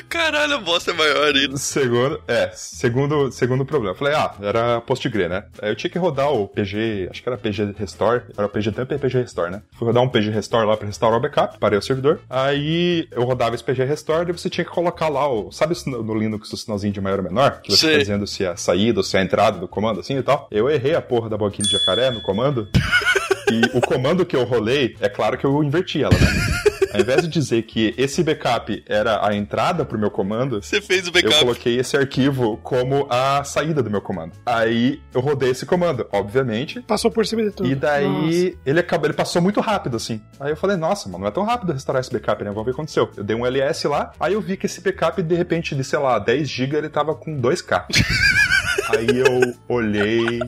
[0.09, 1.57] Caralho, a bosta é maior ainda.
[1.57, 3.95] Segundo, é, segundo, segundo problema.
[3.95, 5.45] Eu falei, ah, era PostgreSQL, né?
[5.61, 8.71] Aí eu tinha que rodar o PG, acho que era PG Restore, era o PG
[8.71, 9.63] Dump e PG Restore, né?
[9.73, 12.21] Fui rodar um PG Restore lá pra restaurar o backup, parei o servidor.
[12.29, 16.15] Aí eu rodava esse PG Restore e você tinha que colocar lá o, sabe no
[16.15, 17.61] Linux o sinalzinho de maior ou menor?
[17.63, 20.01] Que você tá dizendo se é a saída ou se é a entrada do comando,
[20.01, 20.49] assim e tal.
[20.51, 22.69] Eu errei a porra da boquinha de jacaré no comando.
[23.51, 26.66] e o comando que eu rolei, é claro que eu inverti ela, né?
[26.97, 31.07] Ao invés de dizer que esse backup era a entrada pro meu comando, Você fez
[31.07, 31.39] o eu backup.
[31.39, 34.33] coloquei esse arquivo como a saída do meu comando.
[34.45, 36.81] Aí eu rodei esse comando, obviamente.
[36.83, 37.69] Passou por cima de tudo.
[37.69, 40.21] E daí ele acabou, ele passou muito rápido assim.
[40.41, 42.51] Aí eu falei, nossa, mano, não é tão rápido restaurar esse backup, né?
[42.51, 43.11] Vamos ver o que aconteceu.
[43.17, 45.99] Eu dei um LS lá, aí eu vi que esse backup, de repente, de, sei
[45.99, 47.85] lá, 10 GB, ele tava com 2K.
[48.91, 50.39] aí eu olhei,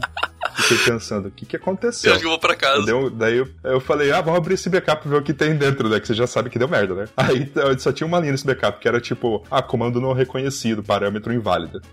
[0.68, 2.10] fiquei pensando, o que que Eu aconteceu?
[2.12, 2.84] acho que eu vou pra casa.
[2.84, 5.56] Deu- daí eu, eu falei, ah, vamos abrir esse backup e ver o que tem
[5.56, 5.98] dentro, né?
[6.00, 7.04] Que você já sabe que deu merda, né?
[7.16, 10.82] Aí eu só tinha uma linha nesse backup, que era tipo, ah, comando não reconhecido,
[10.82, 11.80] parâmetro inválido.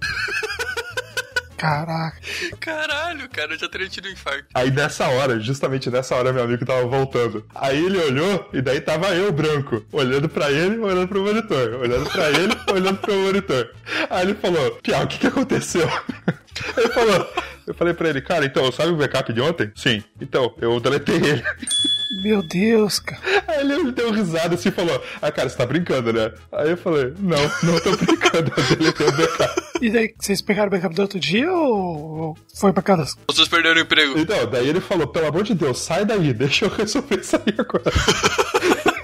[1.57, 2.17] Caraca.
[2.59, 4.43] Caralho, cara, eu já teria tido um infarto.
[4.53, 7.45] Aí nessa hora, justamente nessa hora, meu amigo tava voltando.
[7.55, 11.75] Aí ele olhou e daí tava eu, branco, olhando pra ele, olhando pro monitor.
[11.81, 13.71] Olhando pra ele, olhando pro monitor.
[14.09, 15.89] Aí ele falou, Piau, o que que aconteceu?
[16.77, 17.33] Ele falou,
[17.67, 19.71] eu falei pra ele, cara, então, sabe o backup de ontem?
[19.75, 20.03] Sim.
[20.21, 21.43] Então, eu deletei ele.
[22.23, 23.21] Meu Deus, cara.
[23.47, 26.31] Aí ele deu risada assim e falou: Ah, cara, você tá brincando, né?
[26.51, 29.61] Aí eu falei: Não, não tô brincando, eu deletei o backup.
[29.81, 33.15] E daí, vocês pegaram o backup do outro dia ou ou foi pra casa?
[33.27, 34.17] Vocês perderam o emprego.
[34.17, 37.53] Então, daí ele falou: Pelo amor de Deus, sai daí, deixa eu resolver isso aí
[37.57, 37.91] agora.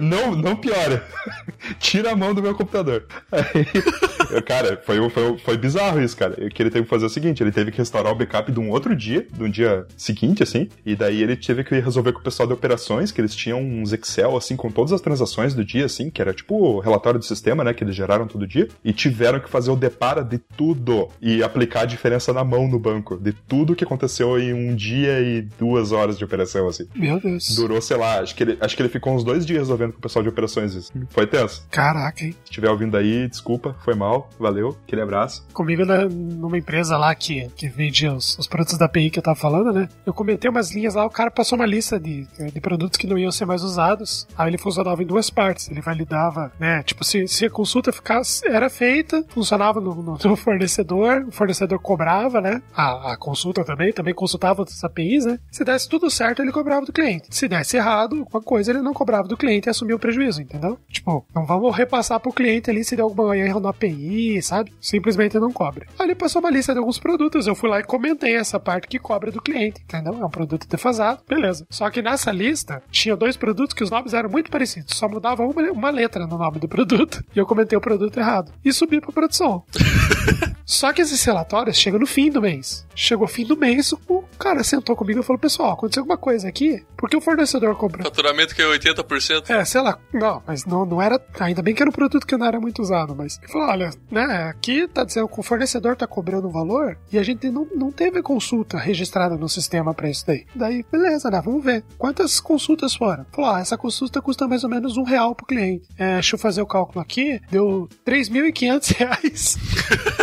[0.00, 1.04] Não, não piora.
[1.78, 3.06] Tira a mão do meu computador.
[3.30, 6.34] Aí, cara, foi, foi, foi bizarro isso, cara.
[6.50, 8.70] Que ele teve que fazer o seguinte: ele teve que restaurar o backup de um
[8.70, 10.68] outro dia, de um dia seguinte, assim.
[10.84, 13.92] E daí ele teve que resolver com o pessoal de operações, que eles tinham uns
[13.92, 17.24] Excel, assim, com todas as transações do dia, assim, que era tipo o relatório do
[17.24, 17.72] sistema, né?
[17.72, 18.68] Que eles geraram todo dia.
[18.84, 22.78] E tiveram que fazer o depara de tudo e aplicar a diferença na mão no
[22.78, 26.86] banco, de tudo que aconteceu em um dia e duas horas de operação, assim.
[26.94, 27.54] Meu Deus.
[27.56, 29.98] Durou, sei lá, acho que ele, acho que ele ficou uns dois dias resolvendo com
[29.98, 30.92] o pessoal de operações isso.
[31.10, 31.66] Foi tenso.
[31.70, 32.32] Caraca, hein?
[32.44, 35.46] Se estiver ouvindo aí, desculpa, foi mal, valeu, aquele abraço.
[35.52, 39.22] Comigo na- numa empresa lá que, que vende os, os produtos da API que eu
[39.22, 39.88] tava falando, né?
[40.04, 43.16] Eu comentei umas linhas lá, o cara passou uma lista de, de produtos que não
[43.18, 44.26] iam ser mais usados.
[44.36, 45.70] Aí ele funcionava em duas partes.
[45.70, 46.82] Ele validava, né?
[46.82, 51.78] Tipo, se, se a consulta ficasse, era feita, funcionava no, no- no fornecedor, o fornecedor
[51.78, 52.62] cobrava, né?
[52.74, 55.38] A, a consulta também, também consultava outras APIs, né?
[55.50, 57.28] Se desse tudo certo, ele cobrava do cliente.
[57.30, 60.78] Se desse errado, alguma coisa, ele não cobrava do cliente e assumia o prejuízo, entendeu?
[60.90, 64.72] Tipo, não vamos repassar pro cliente ali se der alguma erro na API, sabe?
[64.80, 65.86] Simplesmente não cobre.
[65.98, 68.88] Aí ele passou uma lista de alguns produtos, eu fui lá e comentei essa parte
[68.88, 70.14] que cobra do cliente, entendeu?
[70.20, 71.66] É um produto defasado, beleza.
[71.70, 75.44] Só que nessa lista tinha dois produtos que os nomes eram muito parecidos, só mudava
[75.44, 77.24] uma, uma letra no nome do produto.
[77.34, 78.52] E eu comentei o produto errado.
[78.64, 79.62] E subi pra produção.
[80.68, 82.86] Só que esses relatórios chegam no fim do mês.
[82.94, 86.46] Chegou o fim do mês, o cara sentou comigo e falou: Pessoal, aconteceu alguma coisa
[86.46, 86.84] aqui?
[86.94, 88.04] Porque o fornecedor cobrou.
[88.04, 89.48] Faturamento que é 80%.
[89.48, 89.98] É, sei lá.
[90.12, 91.20] Não, mas não, não era.
[91.40, 93.38] Ainda bem que era um produto que não era muito usado, mas.
[93.42, 97.18] Ele falou: olha, né, aqui tá dizendo que o fornecedor tá cobrando um valor e
[97.18, 100.46] a gente não, não teve consulta registrada no sistema pra isso daí.
[100.54, 101.40] Daí, beleza, né?
[101.44, 101.84] Vamos ver.
[101.96, 103.26] Quantas consultas foram?
[103.32, 105.88] Falou: ah, essa consulta custa mais ou menos um real pro cliente.
[105.96, 107.40] É, deixa eu fazer o cálculo aqui.
[107.50, 109.58] Deu 3.500 reais.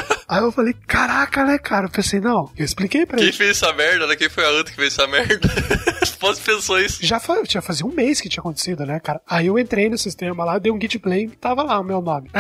[0.28, 1.86] Aí eu falei, caraca, né, cara?
[1.86, 3.38] Eu pensei, não, eu expliquei pra Quem ele.
[3.38, 4.16] fez essa merda, né?
[4.16, 5.48] Quem foi a Anta que fez essa merda?
[6.20, 7.06] Posso pensou isso?
[7.06, 9.22] Já fa- tinha fazia um mês que tinha acontecido, né, cara?
[9.28, 12.32] Aí eu entrei no sistema lá, dei um git play, tava lá o meu nome.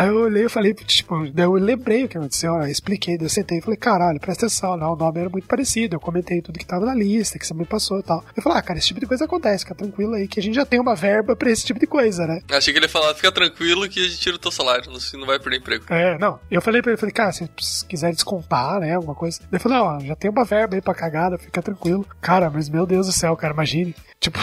[0.00, 3.26] Aí eu olhei e falei, tipo, daí eu lembrei o que aconteceu, eu expliquei, daí
[3.26, 4.86] eu sentei e falei, caralho, presta atenção, né?
[4.86, 7.66] O nome era muito parecido, eu comentei tudo que tava na lista, que você me
[7.66, 8.24] passou e tal.
[8.34, 10.54] Eu falei, ah, cara, esse tipo de coisa acontece, fica tranquilo aí, que a gente
[10.54, 12.40] já tem uma verba pra esse tipo de coisa, né?
[12.50, 15.18] Achei que ele ia falar, fica tranquilo que a gente tira o teu salário, você
[15.18, 15.84] não vai perder emprego.
[15.90, 16.40] É, não.
[16.50, 17.46] Eu falei pra ele, falei, cara, se
[17.86, 19.38] quiser descontar, né, alguma coisa.
[19.52, 22.06] Ele falou, não, já tem uma verba aí pra cagada, fica tranquilo.
[22.22, 23.94] Cara, mas meu Deus do céu, cara, imagine.
[24.20, 24.38] Tipo,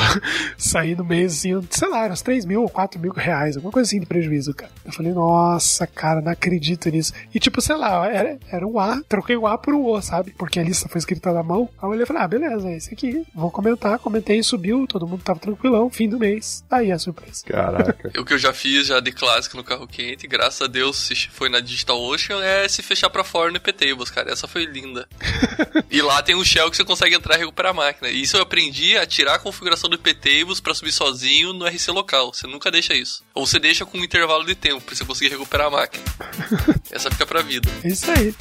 [0.57, 3.87] sair no mês, assim, sei lá, uns 3 mil ou 4 mil reais, alguma coisa
[3.87, 4.71] assim de prejuízo, cara.
[4.83, 5.46] Eu falei, nossa,
[5.93, 7.13] cara, não acredito nisso.
[7.33, 10.33] E tipo, sei lá, era, era um A, troquei o A por um O, sabe?
[10.37, 11.69] Porque a lista foi escrita na mão.
[11.77, 13.25] Aí eu olhei e falei, ah, beleza, é esse aqui.
[13.33, 16.63] Vou comentar, comentei, subiu, todo mundo tava tranquilão, fim do mês.
[16.69, 17.43] Aí a surpresa.
[17.45, 18.11] Caraca.
[18.17, 21.15] O que eu já fiz, já de clássico no carro quente, graças a Deus, se
[21.29, 24.31] foi na Digital Ocean, é se fechar pra fora no IPTables, cara.
[24.31, 25.07] Essa foi linda.
[25.89, 28.09] e lá tem um shell que você consegue entrar e recuperar a máquina.
[28.09, 31.91] E isso eu aprendi a tirar a configuração do IPTables pra subir sozinho no RC
[31.91, 32.33] local.
[32.33, 33.23] Você nunca deixa isso.
[33.33, 36.03] Ou você deixa com um intervalo de tempo pra você conseguir recuperar a máquina.
[36.91, 37.69] Essa fica pra vida.
[37.83, 38.33] É isso aí.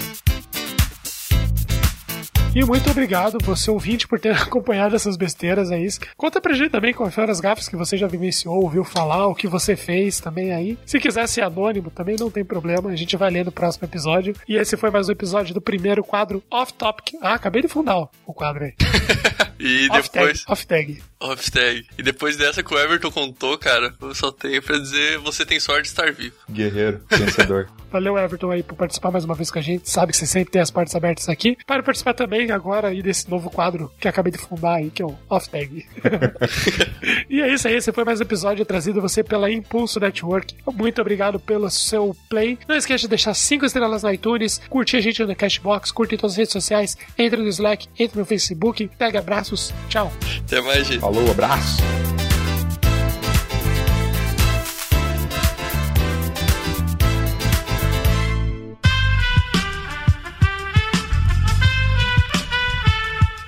[2.56, 5.86] E muito obrigado, você ouvinte, por ter acompanhado essas besteiras aí.
[6.16, 9.34] Conta pra gente também quais foram as gafas que você já vivenciou, ouviu falar, o
[9.34, 10.78] que você fez também aí.
[10.86, 14.34] Se quiser ser anônimo, também não tem problema, a gente vai ler no próximo episódio.
[14.48, 17.16] E esse foi mais um episódio do primeiro quadro Off Topic.
[17.20, 18.72] Ah, acabei de fundar o- quadro aí.
[19.58, 20.44] E Off depois.
[20.66, 21.02] Tag.
[21.18, 21.86] Off Tag.
[21.96, 25.58] E depois dessa que o Everton contou, cara, eu só tenho pra dizer: você tem
[25.58, 26.34] sorte de estar vivo.
[26.50, 27.66] Guerreiro, vencedor.
[27.90, 29.88] Valeu, Everton, aí, por participar mais uma vez com a gente.
[29.88, 31.56] Sabe que você sempre tem as portas abertas aqui.
[31.66, 35.02] Para participar também agora aí desse novo quadro que eu acabei de fundar aí, que
[35.02, 35.86] é o Off Tag.
[37.28, 40.54] e é isso aí, esse foi mais um episódio trazido a você pela Impulso Network.
[40.74, 42.58] Muito obrigado pelo seu play.
[42.68, 46.18] Não esqueça de deixar 5 estrelas no iTunes, curtir a gente no Cashbox, curtir em
[46.18, 48.88] todas as redes sociais, entre no Slack, entre no Facebook.
[48.98, 50.12] Pega abraços, tchau.
[50.44, 51.00] Até mais, gente.
[51.00, 51.82] Falou, abraço.